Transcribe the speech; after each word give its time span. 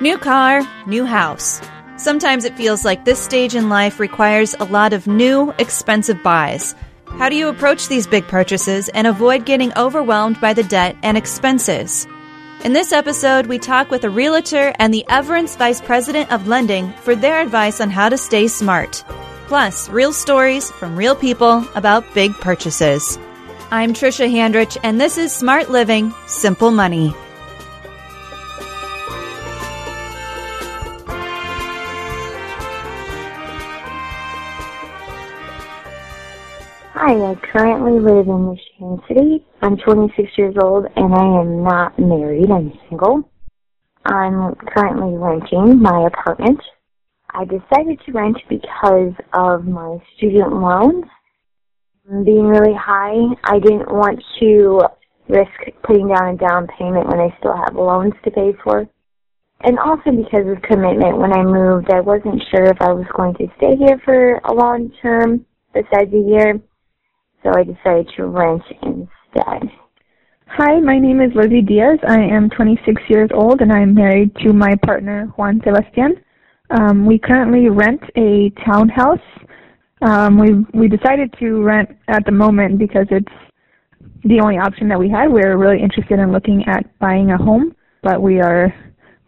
New 0.00 0.18
car, 0.18 0.62
new 0.88 1.04
house. 1.04 1.60
Sometimes 1.98 2.44
it 2.44 2.56
feels 2.56 2.84
like 2.84 3.04
this 3.04 3.20
stage 3.20 3.54
in 3.54 3.68
life 3.68 4.00
requires 4.00 4.52
a 4.58 4.64
lot 4.64 4.92
of 4.92 5.06
new, 5.06 5.54
expensive 5.60 6.20
buys. 6.20 6.74
How 7.06 7.28
do 7.28 7.36
you 7.36 7.46
approach 7.46 7.86
these 7.86 8.04
big 8.04 8.26
purchases 8.26 8.88
and 8.88 9.06
avoid 9.06 9.46
getting 9.46 9.72
overwhelmed 9.78 10.40
by 10.40 10.52
the 10.52 10.64
debt 10.64 10.96
and 11.04 11.16
expenses? 11.16 12.08
In 12.64 12.72
this 12.72 12.90
episode, 12.92 13.46
we 13.46 13.60
talk 13.60 13.88
with 13.92 14.02
a 14.02 14.10
realtor 14.10 14.72
and 14.80 14.92
the 14.92 15.04
Everence 15.08 15.56
Vice 15.56 15.80
President 15.80 16.32
of 16.32 16.48
Lending 16.48 16.92
for 16.94 17.14
their 17.14 17.40
advice 17.40 17.80
on 17.80 17.88
how 17.88 18.08
to 18.08 18.18
stay 18.18 18.48
smart. 18.48 19.04
Plus, 19.46 19.88
real 19.90 20.12
stories 20.12 20.72
from 20.72 20.96
real 20.96 21.14
people 21.14 21.64
about 21.76 22.04
big 22.14 22.32
purchases. 22.40 23.16
I'm 23.70 23.94
Trisha 23.94 24.28
Handrich, 24.28 24.76
and 24.82 25.00
this 25.00 25.18
is 25.18 25.32
Smart 25.32 25.70
Living, 25.70 26.12
Simple 26.26 26.72
Money. 26.72 27.14
Hi, 37.06 37.12
I 37.12 37.34
currently 37.52 38.00
live 38.00 38.28
in 38.28 38.48
Michigan 38.48 38.98
City. 39.06 39.44
I'm 39.60 39.76
26 39.76 40.26
years 40.38 40.54
old 40.58 40.86
and 40.96 41.14
I 41.14 41.42
am 41.42 41.62
not 41.62 41.98
married. 41.98 42.50
I'm 42.50 42.72
single. 42.88 43.28
I'm 44.06 44.54
currently 44.54 45.14
renting 45.18 45.82
my 45.82 46.06
apartment. 46.06 46.58
I 47.28 47.44
decided 47.44 48.00
to 48.06 48.12
rent 48.12 48.38
because 48.48 49.12
of 49.34 49.66
my 49.66 49.98
student 50.16 50.54
loans 50.54 51.04
being 52.24 52.46
really 52.46 52.72
high. 52.74 53.20
I 53.44 53.58
didn't 53.58 53.92
want 53.92 54.24
to 54.40 54.80
risk 55.28 55.76
putting 55.86 56.08
down 56.08 56.34
a 56.34 56.36
down 56.38 56.66
payment 56.78 57.06
when 57.06 57.20
I 57.20 57.36
still 57.38 57.54
have 57.54 57.76
loans 57.76 58.14
to 58.24 58.30
pay 58.30 58.54
for. 58.64 58.88
And 59.60 59.78
also 59.78 60.10
because 60.10 60.48
of 60.48 60.62
commitment, 60.62 61.18
when 61.18 61.34
I 61.34 61.42
moved, 61.42 61.90
I 61.92 62.00
wasn't 62.00 62.42
sure 62.50 62.64
if 62.64 62.80
I 62.80 62.94
was 62.94 63.04
going 63.14 63.34
to 63.34 63.46
stay 63.58 63.76
here 63.76 64.00
for 64.06 64.36
a 64.46 64.54
long 64.54 64.90
term 65.02 65.44
besides 65.74 66.10
a 66.14 66.30
year 66.30 66.62
so 67.44 67.52
I 67.54 67.62
decided 67.62 68.10
to 68.16 68.26
rent 68.26 68.62
instead. 68.82 69.70
Hi, 70.46 70.80
my 70.80 70.98
name 70.98 71.20
is 71.20 71.30
Lizzie 71.34 71.62
Diaz. 71.62 71.98
I 72.08 72.18
am 72.18 72.48
26 72.50 73.02
years 73.08 73.30
old 73.34 73.60
and 73.60 73.72
I 73.72 73.80
am 73.80 73.94
married 73.94 74.34
to 74.36 74.52
my 74.52 74.74
partner 74.84 75.26
Juan 75.36 75.60
Sebastian. 75.64 76.16
Um, 76.70 77.06
we 77.06 77.18
currently 77.18 77.68
rent 77.68 78.00
a 78.16 78.50
townhouse. 78.64 79.18
Um, 80.00 80.38
we 80.38 80.64
we 80.78 80.88
decided 80.88 81.34
to 81.38 81.62
rent 81.62 81.90
at 82.08 82.24
the 82.24 82.32
moment 82.32 82.78
because 82.78 83.06
it's 83.10 83.32
the 84.24 84.40
only 84.40 84.56
option 84.56 84.88
that 84.88 84.98
we 84.98 85.10
had. 85.10 85.30
We're 85.30 85.56
really 85.56 85.82
interested 85.82 86.18
in 86.18 86.32
looking 86.32 86.64
at 86.66 86.98
buying 86.98 87.30
a 87.30 87.36
home, 87.36 87.74
but 88.02 88.22
we 88.22 88.40
are 88.40 88.72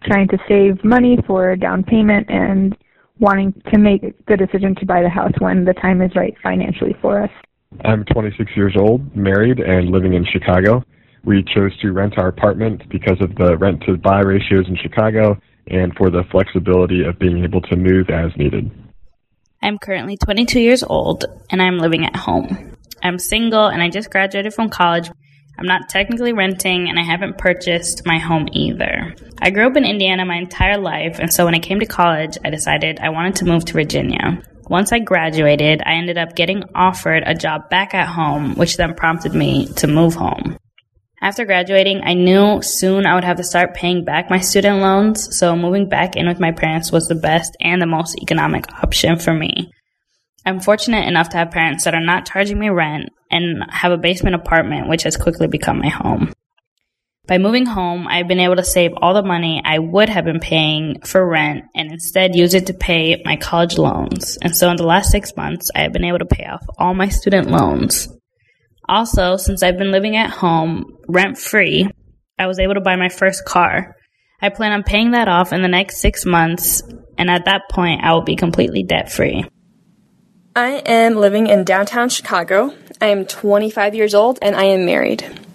trying 0.04 0.28
to 0.28 0.38
save 0.48 0.82
money 0.84 1.18
for 1.26 1.50
a 1.50 1.58
down 1.58 1.82
payment 1.82 2.26
and 2.30 2.76
wanting 3.18 3.52
to 3.72 3.78
make 3.78 4.02
the 4.26 4.36
decision 4.36 4.74
to 4.76 4.86
buy 4.86 5.02
the 5.02 5.08
house 5.08 5.32
when 5.38 5.64
the 5.64 5.74
time 5.74 6.02
is 6.02 6.14
right 6.14 6.34
financially 6.42 6.94
for 7.00 7.22
us. 7.22 7.30
I'm 7.84 8.04
26 8.04 8.52
years 8.56 8.74
old, 8.76 9.14
married, 9.16 9.58
and 9.60 9.90
living 9.90 10.14
in 10.14 10.24
Chicago. 10.24 10.82
We 11.24 11.44
chose 11.54 11.76
to 11.80 11.92
rent 11.92 12.18
our 12.18 12.28
apartment 12.28 12.88
because 12.88 13.20
of 13.20 13.34
the 13.34 13.56
rent 13.56 13.82
to 13.86 13.96
buy 13.96 14.20
ratios 14.20 14.68
in 14.68 14.76
Chicago 14.76 15.36
and 15.68 15.94
for 15.96 16.10
the 16.10 16.22
flexibility 16.30 17.04
of 17.04 17.18
being 17.18 17.42
able 17.42 17.60
to 17.62 17.76
move 17.76 18.08
as 18.08 18.30
needed. 18.36 18.70
I'm 19.62 19.78
currently 19.78 20.16
22 20.16 20.60
years 20.60 20.84
old 20.84 21.24
and 21.50 21.60
I'm 21.60 21.78
living 21.78 22.04
at 22.04 22.14
home. 22.14 22.76
I'm 23.02 23.18
single 23.18 23.66
and 23.66 23.82
I 23.82 23.88
just 23.88 24.10
graduated 24.10 24.54
from 24.54 24.68
college. 24.68 25.10
I'm 25.58 25.66
not 25.66 25.88
technically 25.88 26.32
renting 26.32 26.88
and 26.88 26.98
I 26.98 27.02
haven't 27.02 27.38
purchased 27.38 28.06
my 28.06 28.18
home 28.18 28.46
either. 28.52 29.14
I 29.40 29.50
grew 29.50 29.66
up 29.66 29.76
in 29.76 29.84
Indiana 29.84 30.24
my 30.24 30.36
entire 30.36 30.78
life, 30.78 31.18
and 31.18 31.32
so 31.32 31.46
when 31.46 31.54
I 31.54 31.60
came 31.60 31.80
to 31.80 31.86
college, 31.86 32.36
I 32.44 32.50
decided 32.50 33.00
I 33.00 33.08
wanted 33.08 33.36
to 33.36 33.46
move 33.46 33.64
to 33.66 33.72
Virginia. 33.72 34.42
Once 34.68 34.92
I 34.92 34.98
graduated, 34.98 35.80
I 35.86 35.94
ended 35.94 36.18
up 36.18 36.34
getting 36.34 36.64
offered 36.74 37.22
a 37.24 37.34
job 37.34 37.70
back 37.70 37.94
at 37.94 38.08
home, 38.08 38.56
which 38.56 38.76
then 38.76 38.94
prompted 38.94 39.32
me 39.32 39.66
to 39.76 39.86
move 39.86 40.14
home. 40.14 40.58
After 41.22 41.44
graduating, 41.44 42.02
I 42.04 42.14
knew 42.14 42.60
soon 42.62 43.06
I 43.06 43.14
would 43.14 43.24
have 43.24 43.36
to 43.38 43.44
start 43.44 43.74
paying 43.74 44.04
back 44.04 44.28
my 44.28 44.40
student 44.40 44.80
loans, 44.80 45.38
so 45.38 45.56
moving 45.56 45.88
back 45.88 46.16
in 46.16 46.26
with 46.26 46.40
my 46.40 46.50
parents 46.50 46.90
was 46.90 47.06
the 47.06 47.14
best 47.14 47.56
and 47.60 47.80
the 47.80 47.86
most 47.86 48.18
economic 48.20 48.66
option 48.82 49.18
for 49.18 49.32
me. 49.32 49.70
I'm 50.44 50.60
fortunate 50.60 51.06
enough 51.06 51.28
to 51.30 51.38
have 51.38 51.50
parents 51.50 51.84
that 51.84 51.94
are 51.94 52.04
not 52.04 52.26
charging 52.26 52.58
me 52.58 52.68
rent 52.68 53.10
and 53.30 53.64
have 53.68 53.92
a 53.92 53.98
basement 53.98 54.36
apartment, 54.36 54.88
which 54.88 55.04
has 55.04 55.16
quickly 55.16 55.46
become 55.46 55.78
my 55.78 55.88
home. 55.88 56.32
By 57.26 57.38
moving 57.38 57.66
home, 57.66 58.06
I've 58.06 58.28
been 58.28 58.38
able 58.38 58.56
to 58.56 58.64
save 58.64 58.92
all 58.96 59.12
the 59.12 59.22
money 59.22 59.60
I 59.64 59.80
would 59.80 60.08
have 60.08 60.24
been 60.24 60.38
paying 60.38 61.00
for 61.00 61.28
rent 61.28 61.64
and 61.74 61.90
instead 61.90 62.36
use 62.36 62.54
it 62.54 62.66
to 62.66 62.74
pay 62.74 63.20
my 63.24 63.36
college 63.36 63.78
loans. 63.78 64.38
And 64.40 64.56
so 64.56 64.70
in 64.70 64.76
the 64.76 64.86
last 64.86 65.10
six 65.10 65.36
months, 65.36 65.70
I 65.74 65.80
have 65.80 65.92
been 65.92 66.04
able 66.04 66.20
to 66.20 66.24
pay 66.24 66.44
off 66.44 66.64
all 66.78 66.94
my 66.94 67.08
student 67.08 67.50
loans. 67.50 68.08
Also, 68.88 69.36
since 69.36 69.64
I've 69.64 69.76
been 69.76 69.90
living 69.90 70.14
at 70.14 70.30
home 70.30 70.84
rent 71.08 71.36
free, 71.36 71.88
I 72.38 72.46
was 72.46 72.60
able 72.60 72.74
to 72.74 72.80
buy 72.80 72.94
my 72.94 73.08
first 73.08 73.44
car. 73.44 73.96
I 74.40 74.50
plan 74.50 74.70
on 74.70 74.84
paying 74.84 75.10
that 75.12 75.26
off 75.26 75.52
in 75.52 75.62
the 75.62 75.68
next 75.68 76.00
six 76.00 76.24
months, 76.24 76.82
and 77.18 77.28
at 77.28 77.46
that 77.46 77.62
point, 77.70 78.04
I 78.04 78.12
will 78.12 78.22
be 78.22 78.36
completely 78.36 78.84
debt 78.84 79.10
free. 79.10 79.44
I 80.54 80.82
am 80.86 81.16
living 81.16 81.48
in 81.48 81.64
downtown 81.64 82.08
Chicago. 82.08 82.72
I 83.00 83.06
am 83.06 83.26
25 83.26 83.94
years 83.94 84.14
old 84.14 84.38
and 84.40 84.54
I 84.54 84.64
am 84.64 84.86
married. 84.86 85.45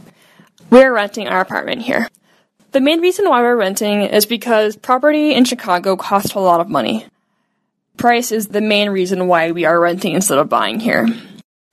We're 0.72 0.94
renting 0.94 1.28
our 1.28 1.42
apartment 1.42 1.82
here. 1.82 2.08
The 2.72 2.80
main 2.80 3.02
reason 3.02 3.28
why 3.28 3.42
we're 3.42 3.58
renting 3.58 4.04
is 4.04 4.26
because 4.26 4.78
property 4.78 5.34
in 5.34 5.44
Chicago 5.44 5.98
costs 5.98 6.34
a 6.34 6.40
lot 6.40 6.62
of 6.62 6.70
money. 6.70 7.06
Price 7.98 8.32
is 8.32 8.48
the 8.48 8.62
main 8.62 8.90
reason 8.90 9.28
why 9.28 9.52
we 9.52 9.66
are 9.66 9.78
renting 9.78 10.14
instead 10.14 10.38
of 10.38 10.48
buying 10.48 10.80
here. 10.80 11.10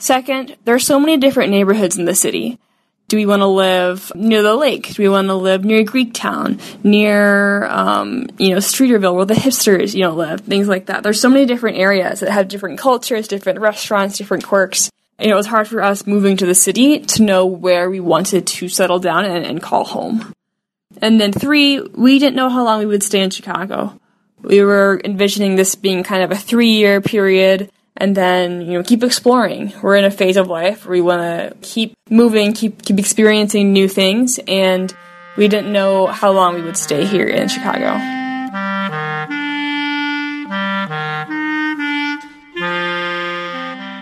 Second, 0.01 0.57
there 0.65 0.75
are 0.75 0.81
so 0.81 0.99
many 0.99 1.17
different 1.17 1.53
neighborhoods 1.53 1.97
in 1.97 2.07
the 2.07 2.15
city. 2.15 2.59
Do 3.07 3.17
we 3.17 3.25
want 3.25 3.41
to 3.41 3.47
live 3.47 4.13
near 4.17 4.43
the 4.43 4.57
lake? 4.57 4.93
Do 4.95 5.03
we 5.03 5.09
want 5.09 5.29
to 5.29 5.35
live 5.35 5.65
near 5.65 5.85
Greektown, 5.85 6.61
near, 6.83 7.67
um, 7.67 8.27
you 8.37 8.51
know, 8.51 8.57
Streeterville, 8.57 9.15
where 9.15 9.25
the 9.25 9.35
hipsters, 9.35 9.95
you 9.95 10.01
know, 10.01 10.15
live? 10.15 10.41
Things 10.41 10.67
like 10.67 10.87
that. 10.87 11.05
There's 11.05 11.21
so 11.21 11.29
many 11.29 11.47
different 11.47 11.79
areas 11.79 12.19
that 12.21 12.33
have 12.33 12.49
different 12.49 12.81
cultures, 12.81 13.29
different 13.29 13.61
restaurants, 13.61 14.19
different 14.19 14.45
quirks 14.45 14.91
you 15.19 15.29
know, 15.29 15.34
it 15.34 15.37
was 15.37 15.47
hard 15.47 15.67
for 15.67 15.83
us 15.83 16.06
moving 16.06 16.37
to 16.37 16.47
the 16.47 16.55
city 16.55 17.01
to 17.01 17.23
know 17.23 17.47
where 17.47 17.91
we 17.91 18.01
wanted 18.01 18.47
to 18.47 18.69
settle 18.69 18.99
down 18.99 19.25
and, 19.25 19.45
and 19.45 19.62
call 19.62 19.84
home. 19.84 20.33
And 21.03 21.21
then 21.21 21.33
three, 21.33 21.81
we 21.81 22.19
didn't 22.19 22.37
know 22.37 22.49
how 22.49 22.65
long 22.65 22.79
we 22.79 22.87
would 22.87 23.03
stay 23.03 23.21
in 23.21 23.31
Chicago. 23.31 23.99
We 24.41 24.62
were 24.62 25.01
envisioning 25.05 25.56
this 25.56 25.75
being 25.75 26.05
kind 26.05 26.23
of 26.23 26.31
a 26.31 26.37
three 26.37 26.73
year 26.73 27.01
period 27.01 27.71
and 27.97 28.17
then, 28.17 28.62
you 28.62 28.75
know, 28.75 28.83
keep 28.84 29.03
exploring. 29.03 29.73
We're 29.83 29.97
in 29.97 30.05
a 30.05 30.11
phase 30.11 30.37
of 30.37 30.47
life 30.47 30.87
where 30.87 30.93
we 30.93 31.01
want 31.01 31.23
to 31.23 31.56
keep 31.62 31.95
moving, 32.09 32.53
keep, 32.53 32.83
keep 32.83 32.99
experiencing 32.99 33.73
new 33.73 33.89
things. 33.89 34.39
And 34.47 34.95
we 35.37 35.49
didn't 35.49 35.73
know 35.73 36.06
how 36.06 36.31
long 36.31 36.55
we 36.55 36.62
would 36.62 36.77
stay 36.77 37.05
here 37.05 37.27
in 37.27 37.49
Chicago. 37.49 38.18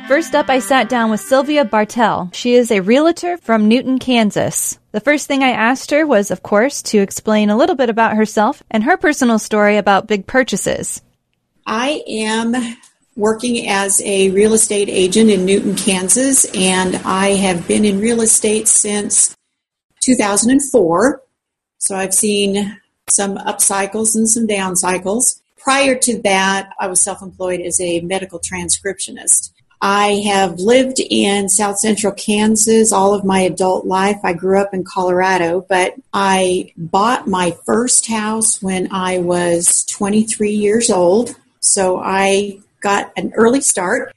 First 0.09 0.37
up, 0.37 0.49
I 0.49 0.61
sat 0.61 0.89
down 0.89 1.11
with 1.11 1.21
Sylvia 1.21 1.65
Bartel. 1.65 2.31
She 2.33 2.55
is 2.55 2.71
a 2.71 2.79
realtor 2.79 3.39
from 3.39 3.67
Newton, 3.67 3.99
Kansas. 3.99 4.79
The 4.93 5.01
first 5.01 5.27
thing 5.27 5.43
I 5.43 5.51
asked 5.51 5.91
her 5.91 6.07
was, 6.07 6.31
of 6.31 6.45
course, 6.45 6.81
to 6.83 6.99
explain 6.99 7.51
a 7.51 7.57
little 7.57 7.75
bit 7.75 7.91
about 7.91 8.17
herself 8.17 8.63
and 8.71 8.85
her 8.85 8.97
personal 8.97 9.41
story 9.41 9.79
about 9.79 10.07
big 10.07 10.29
purchases. 10.29 11.03
I 11.67 12.05
am 12.07 12.55
working 13.17 13.69
as 13.69 14.01
a 14.05 14.31
real 14.31 14.55
estate 14.55 14.89
agent 14.89 15.29
in 15.29 15.45
Newton, 15.45 15.75
Kansas, 15.75 16.45
and 16.55 16.95
I 17.05 17.31
have 17.31 17.67
been 17.67 17.85
in 17.85 18.01
real 18.01 18.21
estate 18.21 18.69
since 18.69 19.35
2004. 20.03 21.21
So 21.79 21.97
I've 21.97 22.15
seen 22.15 22.81
some 23.11 23.39
up 23.39 23.61
cycles 23.61 24.15
and 24.15 24.29
some 24.29 24.47
down 24.47 24.77
cycles. 24.77 25.43
Prior 25.59 25.99
to 25.99 26.23
that, 26.23 26.71
I 26.79 26.87
was 26.87 27.03
self 27.03 27.23
employed 27.23 27.61
as 27.61 27.81
a 27.81 28.01
medical 28.03 28.39
transcriptionist. 28.39 29.51
I 29.81 30.23
have 30.27 30.59
lived 30.59 31.01
in 31.01 31.49
South 31.49 31.79
Central 31.79 32.13
Kansas 32.13 32.93
all 32.93 33.15
of 33.15 33.25
my 33.25 33.41
adult 33.41 33.87
life. 33.87 34.19
I 34.25 34.33
grew 34.33 34.61
up 34.61 34.73
in 34.73 34.85
Colorado, 34.85 35.67
but 35.69 35.95
I 36.13 36.73
bought 36.77 37.29
my 37.29 37.57
first 37.67 38.09
house 38.09 38.63
when 38.63 38.89
I 38.91 39.19
was 39.19 39.85
23 39.85 40.51
years 40.51 40.91
old. 40.91 41.37
So 41.61 41.99
I 41.99 42.61
got 42.81 43.13
an 43.17 43.33
early 43.35 43.61
start. 43.61 44.15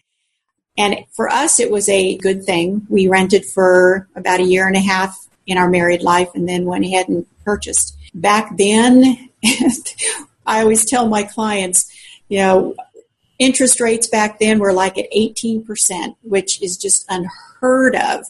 And 0.78 0.96
for 1.12 1.28
us, 1.28 1.60
it 1.60 1.72
was 1.72 1.90
a 1.90 2.18
good 2.18 2.46
thing. 2.46 2.88
We 2.90 3.10
rented 3.10 3.46
for 3.46 4.08
about 4.16 4.40
a 4.40 4.46
year 4.46 4.66
and 4.66 4.78
a 4.78 4.82
half 4.82 5.28
in 5.46 5.58
our 5.58 5.70
married 5.70 6.04
life 6.04 6.30
and 6.36 6.48
then 6.48 6.66
went 6.66 6.86
ahead 6.86 7.10
and 7.10 7.26
purchased. 7.44 7.98
Back 8.14 8.56
then, 8.58 9.30
I 10.46 10.62
always 10.62 10.86
tell 10.86 11.10
my 11.10 11.24
clients, 11.24 11.92
you 12.30 12.38
know, 12.38 12.76
interest 13.40 13.80
rates 13.80 14.08
back 14.08 14.40
then 14.40 14.60
were 14.60 14.74
like 14.74 14.98
at 14.98 15.12
18%, 15.16 16.16
which 16.22 16.62
is 16.62 16.78
just 16.78 17.06
unheard 17.10 17.96
of. 17.96 18.26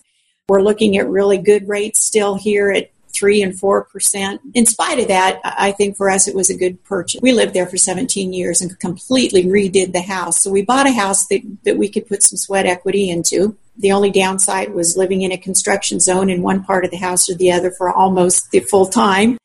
We're 0.48 0.62
looking 0.62 0.98
at 0.98 1.10
really 1.10 1.38
good 1.38 1.68
rates 1.68 2.00
still 2.00 2.36
here 2.36 2.72
at 2.72 2.92
three 3.14 3.42
and 3.42 3.58
four 3.58 3.84
percent. 3.84 4.42
In 4.54 4.66
spite 4.66 5.00
of 5.00 5.08
that, 5.08 5.40
I 5.44 5.72
think 5.72 5.98
for 5.98 6.10
us 6.10 6.28
it 6.28 6.36
was 6.36 6.50
a 6.50 6.58
good 6.58 6.84
purchase. 6.84 7.22
We 7.22 7.34
lived 7.34 7.54
there 7.54 7.68
for 7.68 7.78
17 7.78 8.34
years 8.34 8.62
and 8.62 8.78
completely 8.80 9.44
redid 9.44 9.94
the 9.94 10.02
house. 10.02 10.42
So 10.42 10.52
we 10.52 10.62
bought 10.62 10.88
a 10.88 10.94
house 10.94 11.28
that, 11.28 11.42
that 11.66 11.78
we 11.78 11.90
could 11.90 12.08
put 12.08 12.24
some 12.24 12.38
sweat 12.38 12.66
equity 12.66 13.10
into. 13.10 13.58
The 13.78 13.92
only 13.92 14.12
downside 14.12 14.74
was 14.74 14.98
living 14.98 15.22
in 15.22 15.32
a 15.32 15.38
construction 15.38 16.00
zone 16.00 16.30
in 16.30 16.42
one 16.42 16.64
part 16.64 16.86
of 16.86 16.92
the 16.92 16.98
house 16.98 17.30
or 17.30 17.36
the 17.36 17.52
other 17.52 17.72
for 17.72 17.92
almost 17.92 18.52
the 18.52 18.60
full 18.60 18.88
time. 18.88 19.38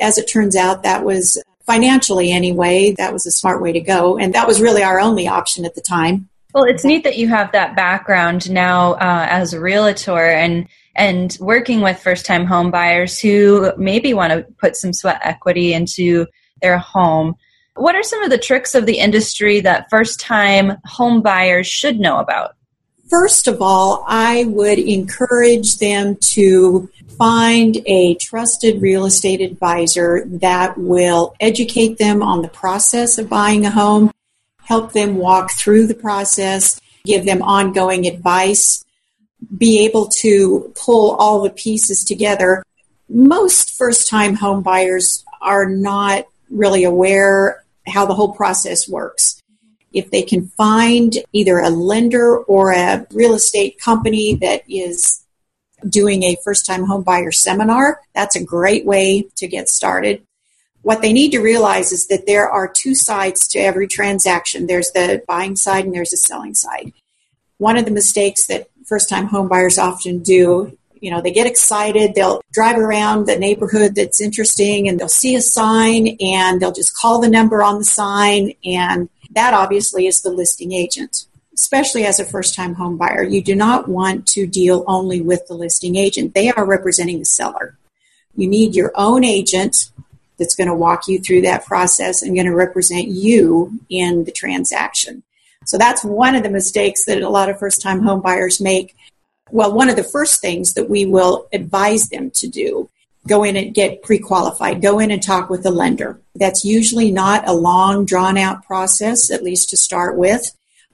As 0.00 0.16
it 0.16 0.26
turns 0.26 0.56
out, 0.56 0.82
that 0.82 1.04
was 1.04 1.42
financially 1.66 2.32
anyway, 2.32 2.94
that 2.98 3.12
was 3.12 3.26
a 3.26 3.30
smart 3.30 3.62
way 3.62 3.72
to 3.72 3.80
go. 3.80 4.18
And 4.18 4.34
that 4.34 4.46
was 4.46 4.60
really 4.60 4.82
our 4.82 5.00
only 5.00 5.28
option 5.28 5.64
at 5.64 5.74
the 5.74 5.80
time. 5.80 6.28
Well, 6.54 6.64
it's 6.64 6.84
neat 6.84 7.04
that 7.04 7.16
you 7.16 7.28
have 7.28 7.52
that 7.52 7.76
background 7.76 8.50
now 8.50 8.94
uh, 8.94 9.26
as 9.30 9.52
a 9.52 9.60
realtor 9.60 10.18
and 10.18 10.66
and 10.96 11.36
working 11.40 11.80
with 11.80 12.02
first 12.02 12.26
time 12.26 12.44
home 12.44 12.72
buyers 12.72 13.18
who 13.18 13.72
maybe 13.78 14.12
want 14.12 14.32
to 14.32 14.44
put 14.58 14.76
some 14.76 14.92
sweat 14.92 15.20
equity 15.22 15.72
into 15.72 16.26
their 16.60 16.78
home. 16.78 17.36
What 17.76 17.94
are 17.94 18.02
some 18.02 18.22
of 18.22 18.30
the 18.30 18.38
tricks 18.38 18.74
of 18.74 18.86
the 18.86 18.98
industry 18.98 19.60
that 19.60 19.88
first 19.88 20.18
time 20.18 20.76
home 20.84 21.22
buyers 21.22 21.68
should 21.68 22.00
know 22.00 22.18
about? 22.18 22.56
First 23.10 23.48
of 23.48 23.60
all, 23.60 24.04
I 24.06 24.44
would 24.44 24.78
encourage 24.78 25.78
them 25.78 26.16
to 26.34 26.88
find 27.18 27.76
a 27.84 28.14
trusted 28.14 28.80
real 28.80 29.04
estate 29.04 29.40
advisor 29.40 30.22
that 30.26 30.78
will 30.78 31.34
educate 31.40 31.98
them 31.98 32.22
on 32.22 32.42
the 32.42 32.48
process 32.48 33.18
of 33.18 33.28
buying 33.28 33.66
a 33.66 33.70
home, 33.70 34.12
help 34.62 34.92
them 34.92 35.16
walk 35.16 35.50
through 35.50 35.88
the 35.88 35.94
process, 35.94 36.80
give 37.04 37.24
them 37.24 37.42
ongoing 37.42 38.06
advice, 38.06 38.84
be 39.58 39.84
able 39.84 40.06
to 40.06 40.72
pull 40.76 41.16
all 41.16 41.42
the 41.42 41.50
pieces 41.50 42.04
together. 42.04 42.62
Most 43.08 43.76
first 43.76 44.08
time 44.08 44.36
home 44.36 44.62
buyers 44.62 45.24
are 45.42 45.68
not 45.68 46.26
really 46.48 46.84
aware 46.84 47.64
how 47.88 48.06
the 48.06 48.14
whole 48.14 48.34
process 48.34 48.88
works 48.88 49.39
if 49.92 50.10
they 50.10 50.22
can 50.22 50.48
find 50.48 51.14
either 51.32 51.58
a 51.58 51.70
lender 51.70 52.38
or 52.38 52.72
a 52.72 53.06
real 53.12 53.34
estate 53.34 53.78
company 53.78 54.34
that 54.36 54.62
is 54.68 55.24
doing 55.88 56.22
a 56.22 56.36
first 56.44 56.66
time 56.66 56.84
home 56.84 57.02
buyer 57.02 57.32
seminar, 57.32 58.00
that's 58.14 58.36
a 58.36 58.44
great 58.44 58.84
way 58.84 59.28
to 59.36 59.48
get 59.48 59.68
started. 59.68 60.22
What 60.82 61.02
they 61.02 61.12
need 61.12 61.32
to 61.32 61.40
realize 61.40 61.92
is 61.92 62.06
that 62.06 62.26
there 62.26 62.48
are 62.48 62.68
two 62.68 62.94
sides 62.94 63.46
to 63.48 63.58
every 63.58 63.86
transaction 63.86 64.66
there's 64.66 64.92
the 64.92 65.22
buying 65.26 65.56
side 65.56 65.84
and 65.84 65.94
there's 65.94 66.10
the 66.10 66.16
selling 66.16 66.54
side. 66.54 66.92
One 67.58 67.76
of 67.76 67.84
the 67.84 67.90
mistakes 67.90 68.46
that 68.46 68.68
first 68.86 69.08
time 69.08 69.26
home 69.26 69.48
buyers 69.48 69.78
often 69.78 70.22
do 70.22 70.78
you 71.00 71.10
know, 71.10 71.20
they 71.20 71.32
get 71.32 71.46
excited, 71.46 72.14
they'll 72.14 72.42
drive 72.52 72.76
around 72.76 73.26
the 73.26 73.36
neighborhood 73.36 73.94
that's 73.94 74.20
interesting 74.20 74.88
and 74.88 74.98
they'll 74.98 75.08
see 75.08 75.34
a 75.34 75.40
sign 75.40 76.16
and 76.20 76.60
they'll 76.60 76.72
just 76.72 76.96
call 76.96 77.20
the 77.20 77.28
number 77.28 77.62
on 77.62 77.78
the 77.78 77.84
sign 77.84 78.52
and 78.64 79.08
that 79.30 79.54
obviously 79.54 80.06
is 80.06 80.22
the 80.22 80.30
listing 80.30 80.72
agent. 80.72 81.26
Especially 81.54 82.06
as 82.06 82.18
a 82.18 82.24
first 82.24 82.54
time 82.54 82.74
home 82.74 82.96
buyer, 82.96 83.22
you 83.22 83.42
do 83.42 83.54
not 83.54 83.88
want 83.88 84.26
to 84.28 84.46
deal 84.46 84.84
only 84.86 85.20
with 85.20 85.46
the 85.46 85.54
listing 85.54 85.96
agent. 85.96 86.34
They 86.34 86.50
are 86.50 86.64
representing 86.64 87.18
the 87.18 87.24
seller. 87.24 87.76
You 88.34 88.48
need 88.48 88.74
your 88.74 88.92
own 88.94 89.24
agent 89.24 89.90
that's 90.38 90.54
going 90.54 90.68
to 90.68 90.74
walk 90.74 91.06
you 91.06 91.18
through 91.18 91.42
that 91.42 91.66
process 91.66 92.22
and 92.22 92.34
going 92.34 92.46
to 92.46 92.54
represent 92.54 93.08
you 93.08 93.78
in 93.90 94.24
the 94.24 94.32
transaction. 94.32 95.22
So 95.66 95.76
that's 95.76 96.02
one 96.02 96.34
of 96.34 96.42
the 96.42 96.50
mistakes 96.50 97.04
that 97.04 97.20
a 97.20 97.28
lot 97.28 97.50
of 97.50 97.58
first 97.58 97.82
time 97.82 98.00
home 98.00 98.22
buyers 98.22 98.60
make. 98.60 98.96
Well, 99.52 99.72
one 99.72 99.88
of 99.88 99.96
the 99.96 100.04
first 100.04 100.40
things 100.40 100.74
that 100.74 100.88
we 100.88 101.06
will 101.06 101.48
advise 101.52 102.08
them 102.08 102.30
to 102.34 102.48
do 102.48 102.88
go 103.26 103.44
in 103.44 103.56
and 103.56 103.74
get 103.74 104.02
pre 104.02 104.18
qualified, 104.18 104.82
go 104.82 104.98
in 104.98 105.10
and 105.10 105.22
talk 105.22 105.50
with 105.50 105.62
the 105.62 105.70
lender. 105.70 106.20
That's 106.34 106.64
usually 106.64 107.10
not 107.10 107.48
a 107.48 107.52
long, 107.52 108.04
drawn 108.04 108.38
out 108.38 108.64
process, 108.64 109.30
at 109.30 109.42
least 109.42 109.70
to 109.70 109.76
start 109.76 110.16
with. 110.16 110.52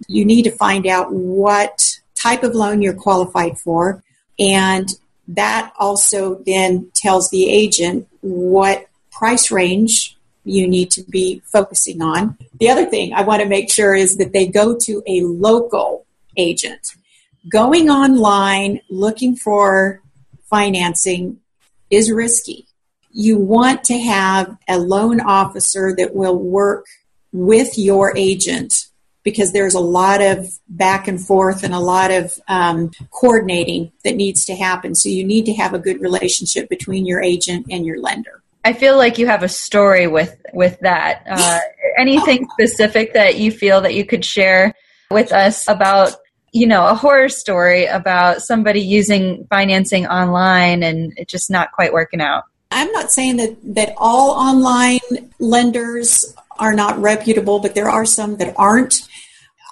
You 0.08 0.24
need 0.24 0.42
to 0.42 0.50
find 0.50 0.86
out 0.86 1.12
what 1.12 1.98
type 2.14 2.42
of 2.42 2.54
loan 2.54 2.82
you're 2.82 2.94
qualified 2.94 3.58
for, 3.58 4.02
and 4.38 4.88
that 5.28 5.72
also 5.78 6.42
then 6.46 6.90
tells 6.94 7.30
the 7.30 7.48
agent 7.48 8.06
what 8.20 8.88
price 9.10 9.50
range 9.50 10.16
you 10.44 10.68
need 10.68 10.90
to 10.92 11.02
be 11.04 11.42
focusing 11.46 12.00
on. 12.02 12.36
The 12.60 12.70
other 12.70 12.86
thing 12.86 13.12
I 13.12 13.22
want 13.22 13.42
to 13.42 13.48
make 13.48 13.72
sure 13.72 13.94
is 13.94 14.16
that 14.18 14.32
they 14.32 14.46
go 14.46 14.76
to 14.82 15.02
a 15.06 15.22
local 15.22 16.06
agent. 16.36 16.94
Going 17.48 17.90
online 17.90 18.80
looking 18.90 19.36
for 19.36 20.02
financing 20.50 21.38
is 21.90 22.10
risky. 22.10 22.66
You 23.10 23.38
want 23.38 23.84
to 23.84 23.98
have 23.98 24.56
a 24.68 24.78
loan 24.78 25.20
officer 25.20 25.94
that 25.96 26.14
will 26.14 26.38
work 26.38 26.86
with 27.32 27.78
your 27.78 28.16
agent 28.16 28.86
because 29.22 29.52
there's 29.52 29.74
a 29.74 29.80
lot 29.80 30.22
of 30.22 30.48
back 30.68 31.08
and 31.08 31.24
forth 31.24 31.62
and 31.62 31.74
a 31.74 31.80
lot 31.80 32.10
of 32.10 32.38
um, 32.48 32.90
coordinating 33.10 33.92
that 34.04 34.16
needs 34.16 34.44
to 34.46 34.54
happen. 34.54 34.94
So 34.94 35.08
you 35.08 35.24
need 35.24 35.46
to 35.46 35.54
have 35.54 35.74
a 35.74 35.78
good 35.78 36.00
relationship 36.00 36.68
between 36.68 37.06
your 37.06 37.20
agent 37.20 37.66
and 37.70 37.84
your 37.84 38.00
lender. 38.00 38.42
I 38.64 38.72
feel 38.72 38.96
like 38.96 39.18
you 39.18 39.26
have 39.26 39.42
a 39.42 39.48
story 39.48 40.06
with 40.06 40.36
with 40.52 40.78
that. 40.80 41.22
Uh, 41.28 41.60
anything 41.98 42.48
specific 42.52 43.14
that 43.14 43.36
you 43.36 43.52
feel 43.52 43.80
that 43.82 43.94
you 43.94 44.04
could 44.04 44.24
share 44.24 44.74
with 45.10 45.32
us 45.32 45.68
about 45.68 46.16
you 46.52 46.66
know, 46.66 46.86
a 46.86 46.94
horror 46.94 47.28
story 47.28 47.86
about 47.86 48.42
somebody 48.42 48.80
using 48.80 49.46
financing 49.50 50.06
online 50.06 50.82
and 50.82 51.12
it 51.18 51.28
just 51.28 51.50
not 51.50 51.72
quite 51.72 51.92
working 51.92 52.20
out. 52.20 52.44
I'm 52.70 52.90
not 52.92 53.10
saying 53.10 53.36
that, 53.36 53.56
that 53.74 53.94
all 53.96 54.30
online 54.30 55.00
lenders 55.38 56.34
are 56.58 56.74
not 56.74 56.98
reputable, 56.98 57.58
but 57.58 57.74
there 57.74 57.90
are 57.90 58.04
some 58.04 58.36
that 58.36 58.54
aren't. 58.56 59.06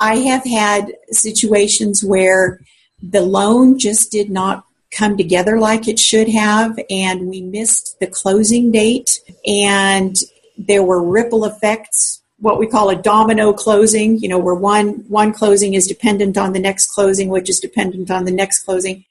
I 0.00 0.16
have 0.16 0.44
had 0.44 0.92
situations 1.10 2.04
where 2.04 2.60
the 3.02 3.22
loan 3.22 3.78
just 3.78 4.10
did 4.10 4.30
not 4.30 4.64
come 4.90 5.16
together 5.16 5.58
like 5.58 5.88
it 5.88 5.98
should 5.98 6.28
have, 6.28 6.78
and 6.88 7.26
we 7.26 7.40
missed 7.42 7.98
the 8.00 8.06
closing 8.06 8.70
date, 8.70 9.20
and 9.44 10.16
there 10.56 10.82
were 10.82 11.02
ripple 11.02 11.44
effects 11.44 12.22
what 12.38 12.58
we 12.58 12.66
call 12.66 12.90
a 12.90 12.96
domino 12.96 13.52
closing, 13.52 14.18
you 14.18 14.28
know, 14.28 14.38
where 14.38 14.54
one 14.54 15.04
one 15.08 15.32
closing 15.32 15.74
is 15.74 15.86
dependent 15.86 16.36
on 16.36 16.52
the 16.52 16.58
next 16.58 16.86
closing, 16.86 17.28
which 17.28 17.48
is 17.48 17.60
dependent 17.60 18.10
on 18.10 18.24
the 18.24 18.32
next 18.32 18.64
closing, 18.64 19.04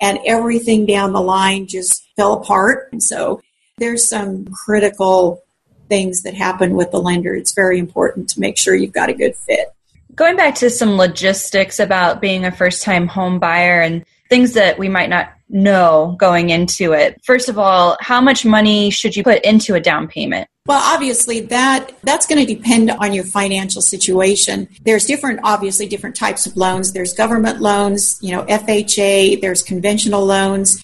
and 0.00 0.18
everything 0.26 0.86
down 0.86 1.12
the 1.12 1.20
line 1.20 1.66
just 1.66 2.08
fell 2.16 2.34
apart. 2.34 2.88
And 2.92 3.02
so 3.02 3.40
there's 3.78 4.08
some 4.08 4.46
critical 4.46 5.42
things 5.88 6.22
that 6.22 6.34
happen 6.34 6.74
with 6.74 6.90
the 6.90 7.00
lender. 7.00 7.34
It's 7.34 7.54
very 7.54 7.78
important 7.78 8.28
to 8.30 8.40
make 8.40 8.58
sure 8.58 8.74
you've 8.74 8.92
got 8.92 9.08
a 9.08 9.14
good 9.14 9.36
fit. 9.36 9.68
Going 10.14 10.36
back 10.36 10.54
to 10.56 10.70
some 10.70 10.96
logistics 10.96 11.78
about 11.78 12.20
being 12.20 12.44
a 12.44 12.50
first 12.50 12.82
time 12.82 13.06
home 13.06 13.38
buyer 13.38 13.80
and 13.80 14.04
things 14.28 14.54
that 14.54 14.78
we 14.78 14.88
might 14.88 15.10
not 15.10 15.28
know 15.48 16.16
going 16.18 16.50
into 16.50 16.92
it. 16.92 17.20
First 17.24 17.48
of 17.48 17.58
all, 17.58 17.96
how 18.00 18.20
much 18.20 18.44
money 18.44 18.90
should 18.90 19.14
you 19.14 19.22
put 19.22 19.44
into 19.44 19.74
a 19.74 19.80
down 19.80 20.08
payment? 20.08 20.48
Well, 20.66 20.82
obviously 20.82 21.40
that 21.40 21.92
that's 22.02 22.26
going 22.26 22.44
to 22.44 22.54
depend 22.54 22.90
on 22.90 23.12
your 23.12 23.24
financial 23.24 23.80
situation. 23.80 24.68
There's 24.82 25.04
different 25.04 25.40
obviously 25.44 25.86
different 25.86 26.16
types 26.16 26.46
of 26.46 26.56
loans. 26.56 26.92
There's 26.92 27.14
government 27.14 27.60
loans, 27.60 28.18
you 28.20 28.32
know, 28.32 28.44
FHA, 28.44 29.40
there's 29.40 29.62
conventional 29.62 30.24
loans. 30.24 30.82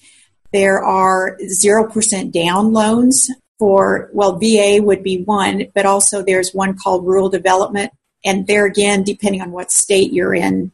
There 0.51 0.83
are 0.83 1.37
0% 1.41 2.31
down 2.31 2.71
loans 2.71 3.29
for 3.59 4.09
well, 4.13 4.39
VA 4.39 4.79
would 4.81 5.03
be 5.03 5.23
one, 5.23 5.65
but 5.75 5.85
also 5.85 6.23
there's 6.23 6.53
one 6.53 6.77
called 6.77 7.05
rural 7.05 7.29
development 7.29 7.91
and 8.23 8.47
there 8.47 8.65
again 8.65 9.03
depending 9.03 9.41
on 9.41 9.51
what 9.51 9.71
state 9.71 10.13
you're 10.13 10.33
in 10.33 10.71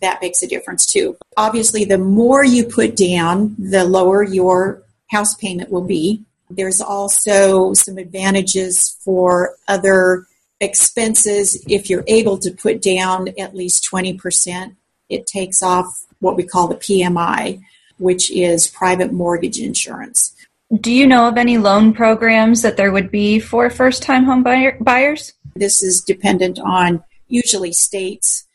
that 0.00 0.20
makes 0.20 0.42
a 0.42 0.46
difference 0.46 0.86
too. 0.86 1.16
Obviously, 1.36 1.84
the 1.84 1.98
more 1.98 2.44
you 2.44 2.64
put 2.64 2.96
down, 2.96 3.54
the 3.58 3.84
lower 3.84 4.22
your 4.22 4.82
house 5.10 5.34
payment 5.34 5.70
will 5.70 5.86
be. 5.86 6.24
There's 6.50 6.80
also 6.80 7.72
some 7.74 7.98
advantages 7.98 8.96
for 9.00 9.56
other 9.66 10.26
expenses. 10.60 11.62
If 11.68 11.90
you're 11.90 12.04
able 12.06 12.38
to 12.38 12.50
put 12.50 12.82
down 12.82 13.28
at 13.38 13.54
least 13.54 13.88
20%, 13.90 14.76
it 15.08 15.26
takes 15.26 15.62
off 15.62 16.06
what 16.20 16.36
we 16.36 16.42
call 16.44 16.68
the 16.68 16.76
PMI, 16.76 17.60
which 17.98 18.30
is 18.30 18.68
private 18.68 19.12
mortgage 19.12 19.58
insurance. 19.58 20.34
Do 20.80 20.92
you 20.92 21.06
know 21.06 21.28
of 21.28 21.36
any 21.36 21.58
loan 21.58 21.92
programs 21.92 22.62
that 22.62 22.76
there 22.76 22.90
would 22.90 23.10
be 23.10 23.38
for 23.38 23.68
first 23.70 24.02
time 24.02 24.24
home 24.24 24.42
buyer, 24.42 24.76
buyers? 24.80 25.34
This 25.54 25.82
is 25.82 26.00
dependent 26.00 26.58
on 26.58 27.04
usually 27.28 27.72
states 27.72 28.46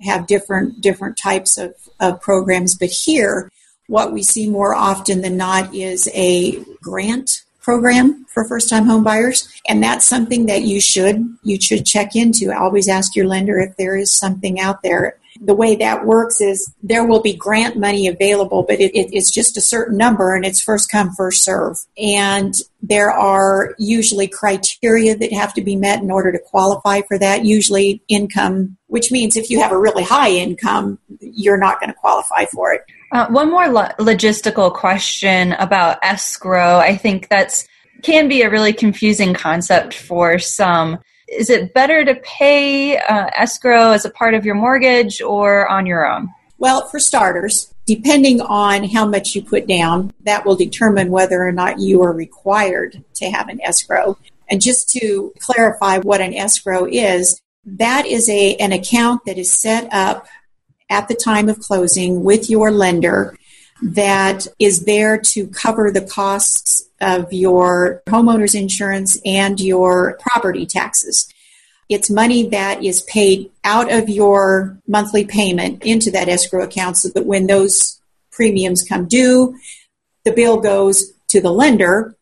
have 0.00 0.26
different 0.26 0.80
different 0.80 1.16
types 1.16 1.58
of, 1.58 1.74
of 2.00 2.20
programs, 2.20 2.76
but 2.76 2.90
here 2.90 3.50
what 3.88 4.12
we 4.12 4.22
see 4.22 4.48
more 4.48 4.74
often 4.74 5.20
than 5.22 5.36
not 5.36 5.74
is 5.74 6.08
a 6.14 6.62
grant 6.80 7.42
program 7.60 8.24
for 8.28 8.44
first 8.44 8.70
time 8.70 8.86
home 8.86 9.04
buyers 9.04 9.46
and 9.68 9.82
that's 9.82 10.06
something 10.06 10.46
that 10.46 10.62
you 10.62 10.80
should 10.80 11.36
you 11.42 11.60
should 11.60 11.84
check 11.84 12.16
into 12.16 12.50
always 12.50 12.88
ask 12.88 13.14
your 13.14 13.26
lender 13.26 13.58
if 13.58 13.76
there 13.76 13.96
is 13.96 14.10
something 14.10 14.58
out 14.58 14.82
there 14.82 15.18
The 15.40 15.54
way 15.54 15.76
that 15.76 16.04
works 16.04 16.40
is 16.40 16.72
there 16.82 17.06
will 17.06 17.20
be 17.20 17.32
grant 17.32 17.76
money 17.76 18.08
available, 18.08 18.64
but 18.64 18.80
it, 18.80 18.92
it, 18.94 19.10
it's 19.12 19.30
just 19.30 19.56
a 19.56 19.60
certain 19.60 19.96
number 19.96 20.34
and 20.34 20.44
it's 20.44 20.60
first 20.60 20.90
come, 20.90 21.12
first 21.12 21.44
serve. 21.44 21.78
And 21.96 22.54
there 22.82 23.12
are 23.12 23.74
usually 23.78 24.26
criteria 24.26 25.16
that 25.16 25.32
have 25.32 25.54
to 25.54 25.62
be 25.62 25.76
met 25.76 26.02
in 26.02 26.10
order 26.10 26.32
to 26.32 26.38
qualify 26.38 27.02
for 27.02 27.18
that, 27.18 27.44
usually 27.44 28.02
income, 28.08 28.76
which 28.88 29.12
means 29.12 29.36
if 29.36 29.48
you 29.50 29.60
have 29.60 29.72
a 29.72 29.78
really 29.78 30.02
high 30.02 30.30
income, 30.30 30.98
you're 31.20 31.56
not 31.56 31.78
going 31.80 31.90
to 31.90 31.98
qualify 31.98 32.46
for 32.46 32.72
it. 32.72 32.82
Uh, 33.10 33.26
one 33.28 33.50
more 33.50 33.68
lo- 33.68 33.88
logistical 33.98 34.72
question 34.72 35.52
about 35.54 35.98
escrow. 36.02 36.76
I 36.76 36.96
think 36.96 37.28
that's 37.28 37.66
can 38.02 38.28
be 38.28 38.42
a 38.42 38.50
really 38.50 38.72
confusing 38.72 39.34
concept 39.34 39.94
for 39.94 40.38
some. 40.38 40.98
Is 41.26 41.50
it 41.50 41.74
better 41.74 42.04
to 42.04 42.14
pay 42.16 42.96
uh, 42.96 43.28
escrow 43.34 43.90
as 43.90 44.04
a 44.04 44.10
part 44.10 44.34
of 44.34 44.44
your 44.44 44.54
mortgage 44.54 45.20
or 45.20 45.68
on 45.68 45.84
your 45.84 46.06
own? 46.06 46.28
Well, 46.58 46.86
for 46.88 47.00
starters, 47.00 47.72
depending 47.86 48.40
on 48.40 48.84
how 48.84 49.06
much 49.06 49.34
you 49.34 49.42
put 49.42 49.66
down, 49.66 50.12
that 50.24 50.44
will 50.44 50.56
determine 50.56 51.10
whether 51.10 51.46
or 51.46 51.52
not 51.52 51.80
you 51.80 52.02
are 52.02 52.12
required 52.12 53.02
to 53.14 53.30
have 53.30 53.48
an 53.48 53.60
escrow. 53.62 54.16
And 54.48 54.60
just 54.60 54.90
to 54.90 55.32
clarify 55.38 55.98
what 55.98 56.20
an 56.20 56.34
escrow 56.34 56.86
is, 56.86 57.40
that 57.64 58.06
is 58.06 58.28
a, 58.28 58.56
an 58.56 58.72
account 58.72 59.22
that 59.26 59.38
is 59.38 59.52
set 59.52 59.92
up 59.92 60.26
at 60.90 61.08
the 61.08 61.14
time 61.14 61.48
of 61.48 61.58
closing 61.60 62.24
with 62.24 62.48
your 62.48 62.70
lender 62.70 63.36
that 63.80 64.46
is 64.58 64.84
there 64.84 65.18
to 65.18 65.46
cover 65.48 65.90
the 65.90 66.00
costs 66.00 66.84
of 67.00 67.32
your 67.32 68.02
homeowner's 68.06 68.54
insurance 68.54 69.20
and 69.24 69.60
your 69.60 70.18
property 70.20 70.66
taxes. 70.66 71.32
It's 71.88 72.10
money 72.10 72.48
that 72.48 72.82
is 72.84 73.02
paid 73.02 73.50
out 73.64 73.90
of 73.90 74.08
your 74.08 74.78
monthly 74.86 75.24
payment 75.24 75.84
into 75.84 76.10
that 76.10 76.28
escrow 76.28 76.64
account 76.64 76.98
so 76.98 77.08
that 77.10 77.24
when 77.24 77.46
those 77.46 78.00
premiums 78.30 78.82
come 78.82 79.06
due, 79.06 79.56
the 80.24 80.32
bill 80.32 80.58
goes 80.58 81.12
to 81.28 81.40
the 81.40 81.52
lender. 81.52 82.14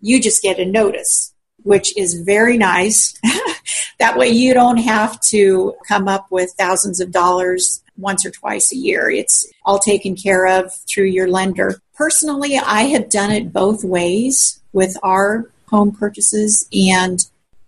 You 0.00 0.20
just 0.20 0.42
get 0.42 0.58
a 0.58 0.64
notice, 0.64 1.34
which 1.62 1.96
is 1.98 2.22
very 2.22 2.56
nice. 2.56 3.18
that 3.98 4.16
way 4.16 4.28
you 4.28 4.54
don't 4.54 4.78
have 4.78 5.20
to 5.22 5.74
come 5.86 6.08
up 6.08 6.28
with 6.30 6.54
thousands 6.56 7.00
of 7.00 7.10
dollars 7.10 7.82
once 8.00 8.24
or 8.24 8.30
twice 8.30 8.72
a 8.72 8.76
year. 8.76 9.10
It's 9.10 9.46
all 9.64 9.78
taken 9.78 10.16
care 10.16 10.46
of 10.46 10.72
through 10.88 11.06
your 11.06 11.28
lender. 11.28 11.80
Personally, 11.94 12.56
I 12.58 12.82
have 12.82 13.10
done 13.10 13.30
it 13.30 13.52
both 13.52 13.84
ways 13.84 14.60
with 14.72 14.96
our 15.02 15.50
home 15.68 15.92
purchases. 15.92 16.66
And 16.72 17.24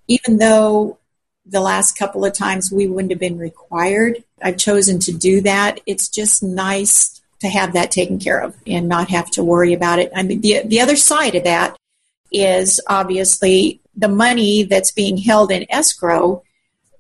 even 0.08 0.38
though 0.38 0.98
the 1.46 1.60
last 1.60 1.98
couple 1.98 2.24
of 2.24 2.32
times 2.32 2.70
we 2.72 2.86
wouldn't 2.86 3.12
have 3.12 3.20
been 3.20 3.38
required, 3.38 4.22
I've 4.42 4.56
chosen 4.56 4.98
to 5.00 5.12
do 5.12 5.40
that. 5.42 5.80
It's 5.86 6.08
just 6.08 6.42
nice 6.42 7.20
to 7.40 7.48
have 7.48 7.72
that 7.72 7.90
taken 7.90 8.18
care 8.18 8.40
of 8.40 8.54
and 8.66 8.88
not 8.88 9.10
have 9.10 9.30
to 9.32 9.44
worry 9.44 9.72
about 9.72 9.98
it. 9.98 10.12
I 10.14 10.22
mean, 10.22 10.40
the, 10.40 10.62
the 10.64 10.80
other 10.80 10.96
side 10.96 11.34
of 11.34 11.44
that 11.44 11.76
is 12.30 12.80
obviously 12.88 13.80
the 13.94 14.08
money 14.08 14.62
that's 14.62 14.92
being 14.92 15.16
held 15.16 15.50
in 15.50 15.66
escrow 15.68 16.42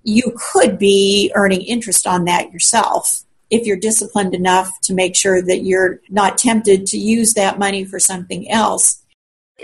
you 0.04 0.36
could 0.52 0.78
be 0.78 1.30
earning 1.34 1.62
interest 1.62 2.06
on 2.06 2.24
that 2.24 2.52
yourself 2.52 3.24
if 3.50 3.66
you're 3.66 3.76
disciplined 3.76 4.34
enough 4.34 4.72
to 4.82 4.94
make 4.94 5.14
sure 5.14 5.42
that 5.42 5.58
you're 5.58 6.00
not 6.08 6.38
tempted 6.38 6.86
to 6.86 6.98
use 6.98 7.34
that 7.34 7.58
money 7.58 7.84
for 7.84 7.98
something 7.98 8.50
else. 8.50 9.02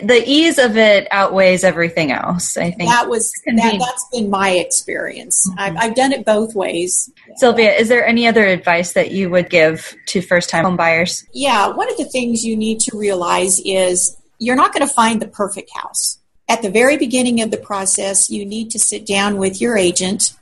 The 0.03 0.23
ease 0.29 0.59
of 0.59 0.77
it 0.77 1.09
outweighs 1.11 1.65
everything 1.65 2.13
else. 2.13 2.57
I 2.57 2.71
think 2.71 2.91
that 2.91 3.09
was 3.09 3.33
that, 3.47 3.81
has 3.81 4.07
been 4.13 4.31
my 4.31 4.51
experience. 4.51 5.49
Mm-hmm. 5.49 5.59
I've, 5.59 5.77
I've 5.77 5.95
done 5.97 6.13
it 6.13 6.25
both 6.25 6.55
ways. 6.55 7.11
Sylvia, 7.37 7.75
is 7.75 7.89
there 7.89 8.07
any 8.07 8.29
other 8.29 8.45
advice 8.45 8.93
that 8.93 9.11
you 9.11 9.31
would 9.31 9.51
give 9.51 9.97
to 10.09 10.21
first-time 10.21 10.65
home 10.65 10.77
buyers? 10.77 11.25
Yeah, 11.33 11.69
one 11.69 11.91
of 11.91 11.97
the 11.97 12.05
things 12.05 12.45
you 12.45 12.57
need 12.57 12.79
to 12.81 12.97
realize 12.97 13.61
is 13.65 14.17
you're 14.39 14.55
not 14.55 14.73
going 14.73 14.87
to 14.87 14.93
find 14.93 15.21
the 15.21 15.27
perfect 15.29 15.71
house 15.75 16.18
at 16.49 16.63
the 16.63 16.71
very 16.71 16.97
beginning 16.97 17.41
of 17.43 17.51
the 17.51 17.59
process, 17.59 18.31
you 18.31 18.47
need 18.47 18.71
to 18.71 18.79
sit 18.79 19.07
down 19.07 19.37
with 19.37 19.61
your 19.61 19.77
agent, 19.77 20.35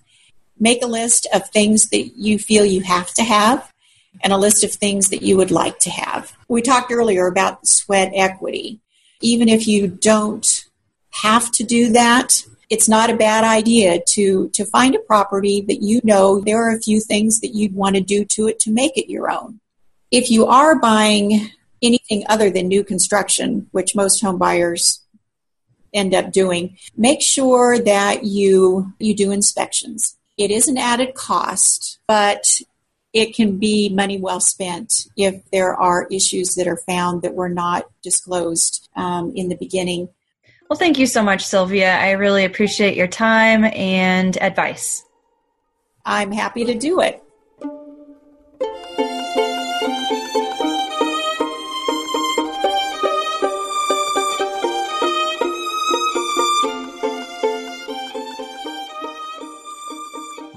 make 0.58 0.82
a 0.82 0.86
list 0.86 1.26
of 1.34 1.48
things 1.50 1.88
that 1.88 2.16
you 2.16 2.38
feel 2.38 2.64
you 2.64 2.82
have 2.82 3.12
to 3.14 3.24
have, 3.24 3.72
and 4.22 4.32
a 4.32 4.38
list 4.38 4.62
of 4.62 4.72
things 4.72 5.10
that 5.10 5.22
you 5.22 5.36
would 5.36 5.50
like 5.50 5.78
to 5.80 5.90
have. 5.90 6.32
We 6.48 6.62
talked 6.62 6.92
earlier 6.92 7.26
about 7.26 7.66
sweat 7.66 8.12
equity. 8.14 8.80
Even 9.20 9.48
if 9.48 9.66
you 9.66 9.88
don't 9.88 10.46
have 11.10 11.50
to 11.52 11.64
do 11.64 11.92
that, 11.92 12.42
it's 12.70 12.88
not 12.88 13.10
a 13.10 13.16
bad 13.16 13.44
idea 13.44 14.00
to, 14.08 14.48
to 14.50 14.64
find 14.64 14.94
a 14.94 15.00
property 15.00 15.60
that 15.62 15.82
you 15.82 16.00
know 16.04 16.40
there 16.40 16.62
are 16.62 16.74
a 16.74 16.80
few 16.80 17.00
things 17.00 17.40
that 17.40 17.54
you'd 17.54 17.74
want 17.74 17.96
to 17.96 18.00
do 18.00 18.24
to 18.24 18.48
it 18.48 18.58
to 18.60 18.70
make 18.70 18.96
it 18.96 19.10
your 19.10 19.30
own. 19.30 19.60
If 20.10 20.30
you 20.30 20.46
are 20.46 20.78
buying 20.78 21.50
anything 21.82 22.24
other 22.28 22.50
than 22.50 22.68
new 22.68 22.84
construction, 22.84 23.68
which 23.72 23.94
most 23.94 24.20
home 24.20 24.38
buyers 24.38 25.05
end 25.96 26.14
up 26.14 26.30
doing, 26.30 26.76
make 26.96 27.22
sure 27.22 27.78
that 27.78 28.24
you 28.24 28.92
you 29.00 29.14
do 29.14 29.32
inspections. 29.32 30.16
It 30.36 30.50
is 30.50 30.68
an 30.68 30.76
added 30.76 31.14
cost, 31.14 31.98
but 32.06 32.44
it 33.12 33.34
can 33.34 33.58
be 33.58 33.88
money 33.88 34.18
well 34.18 34.40
spent 34.40 35.06
if 35.16 35.42
there 35.50 35.74
are 35.74 36.06
issues 36.10 36.54
that 36.56 36.68
are 36.68 36.76
found 36.76 37.22
that 37.22 37.34
were 37.34 37.48
not 37.48 37.86
disclosed 38.02 38.88
um, 38.94 39.32
in 39.34 39.48
the 39.48 39.56
beginning. 39.56 40.10
Well, 40.68 40.78
thank 40.78 40.98
you 40.98 41.06
so 41.06 41.22
much, 41.22 41.46
Sylvia. 41.46 41.96
I 41.96 42.10
really 42.10 42.44
appreciate 42.44 42.96
your 42.96 43.06
time 43.06 43.64
and 43.64 44.36
advice. 44.42 45.02
I'm 46.04 46.30
happy 46.30 46.64
to 46.66 46.74
do 46.74 47.00
it. 47.00 47.22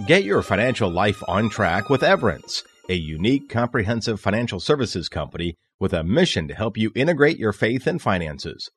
Get 0.08 0.24
your 0.24 0.41
financial 0.41 0.89
life 0.89 1.22
on 1.27 1.50
track 1.50 1.89
with 1.89 2.03
Everence, 2.03 2.63
a 2.88 2.94
unique, 2.94 3.50
comprehensive 3.50 4.22
financial 4.22 4.62
services 4.62 5.10
company 5.10 5.56
with 5.77 5.91
a 5.91 6.06
mission 6.06 6.48
to 6.48 6.56
help 6.56 6.77
you 6.77 6.94
integrate 6.96 7.38
your 7.38 7.51
faith 7.51 7.86
and 7.86 8.01
finances. 8.01 8.72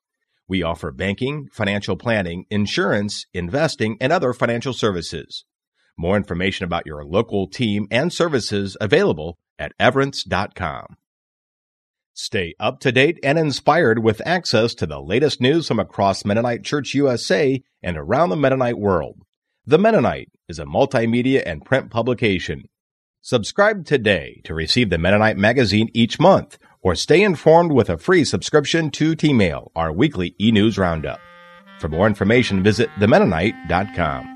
We 0.49 0.63
offer 0.63 0.91
banking, 0.91 1.47
financial 1.53 1.95
planning, 1.95 2.43
insurance, 2.49 3.25
investing, 3.33 3.95
and 4.01 4.11
other 4.11 4.33
financial 4.33 4.73
services. 4.73 5.45
More 5.97 6.17
information 6.17 6.65
about 6.65 6.85
your 6.85 7.05
local 7.05 7.47
team 7.47 7.87
and 7.89 8.11
services 8.11 8.75
available 8.81 9.37
at 9.57 9.71
everence.com. 9.79 10.97
Stay 12.13 12.53
up 12.59 12.81
to 12.81 12.91
date 12.91 13.17
and 13.23 13.39
inspired 13.39 14.03
with 14.03 14.21
access 14.25 14.73
to 14.73 14.85
the 14.85 14.99
latest 14.99 15.39
news 15.39 15.69
from 15.69 15.79
across 15.79 16.25
Mennonite 16.25 16.65
Church 16.65 16.93
USA 16.93 17.63
and 17.81 17.97
around 17.97 18.27
the 18.27 18.35
Mennonite 18.35 18.77
world. 18.77 19.21
The 19.65 19.77
Mennonite 19.77 20.27
is 20.49 20.59
a 20.59 20.65
multimedia 20.65 21.41
and 21.45 21.63
print 21.63 21.89
publication. 21.89 22.67
Subscribe 23.21 23.85
today 23.85 24.41
to 24.43 24.53
receive 24.53 24.89
the 24.89 24.97
Mennonite 24.97 25.37
magazine 25.37 25.89
each 25.93 26.19
month 26.19 26.57
or 26.81 26.95
stay 26.95 27.23
informed 27.23 27.71
with 27.71 27.89
a 27.89 27.97
free 27.97 28.25
subscription 28.25 28.91
to 28.91 29.15
T-Mail, 29.15 29.71
our 29.73 29.93
weekly 29.93 30.35
e-news 30.37 30.77
roundup. 30.77 31.21
For 31.79 31.87
more 31.87 32.07
information, 32.07 32.61
visit 32.61 32.89
themennonite.com. 32.99 34.32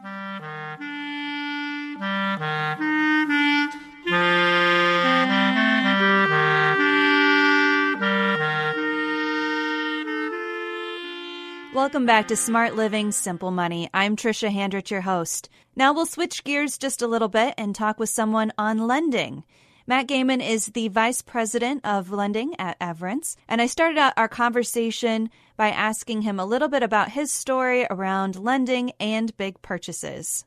Welcome 11.88 12.06
back 12.06 12.28
to 12.28 12.36
Smart 12.36 12.76
Living 12.76 13.14
Simple 13.14 13.50
Money. 13.50 13.90
I'm 13.94 14.18
Trisha 14.18 14.54
Handrich, 14.54 14.90
your 14.90 15.00
host. 15.00 15.48
Now 15.74 15.94
we'll 15.94 16.06
switch 16.06 16.44
gears 16.44 16.78
just 16.78 17.02
a 17.02 17.08
little 17.08 17.30
bit 17.30 17.54
and 17.58 17.74
talk 17.74 17.98
with 17.98 18.10
someone 18.10 18.52
on 18.58 18.88
lending. 18.88 19.46
Matt 19.88 20.10
Gaiman 20.10 20.46
is 20.46 20.66
the 20.66 20.90
vice 20.90 21.22
president 21.22 21.86
of 21.86 22.12
lending 22.12 22.60
at 22.60 22.78
Everence, 22.82 23.38
and 23.48 23.62
I 23.62 23.68
started 23.68 23.98
out 23.98 24.12
our 24.18 24.28
conversation 24.28 25.30
by 25.56 25.70
asking 25.70 26.24
him 26.24 26.42
a 26.42 26.46
little 26.46 26.68
bit 26.68 26.84
about 26.84 27.12
his 27.12 27.32
story 27.32 27.88
around 27.90 28.36
lending 28.36 28.92
and 29.00 29.36
big 29.38 29.62
purchases. 29.62 30.44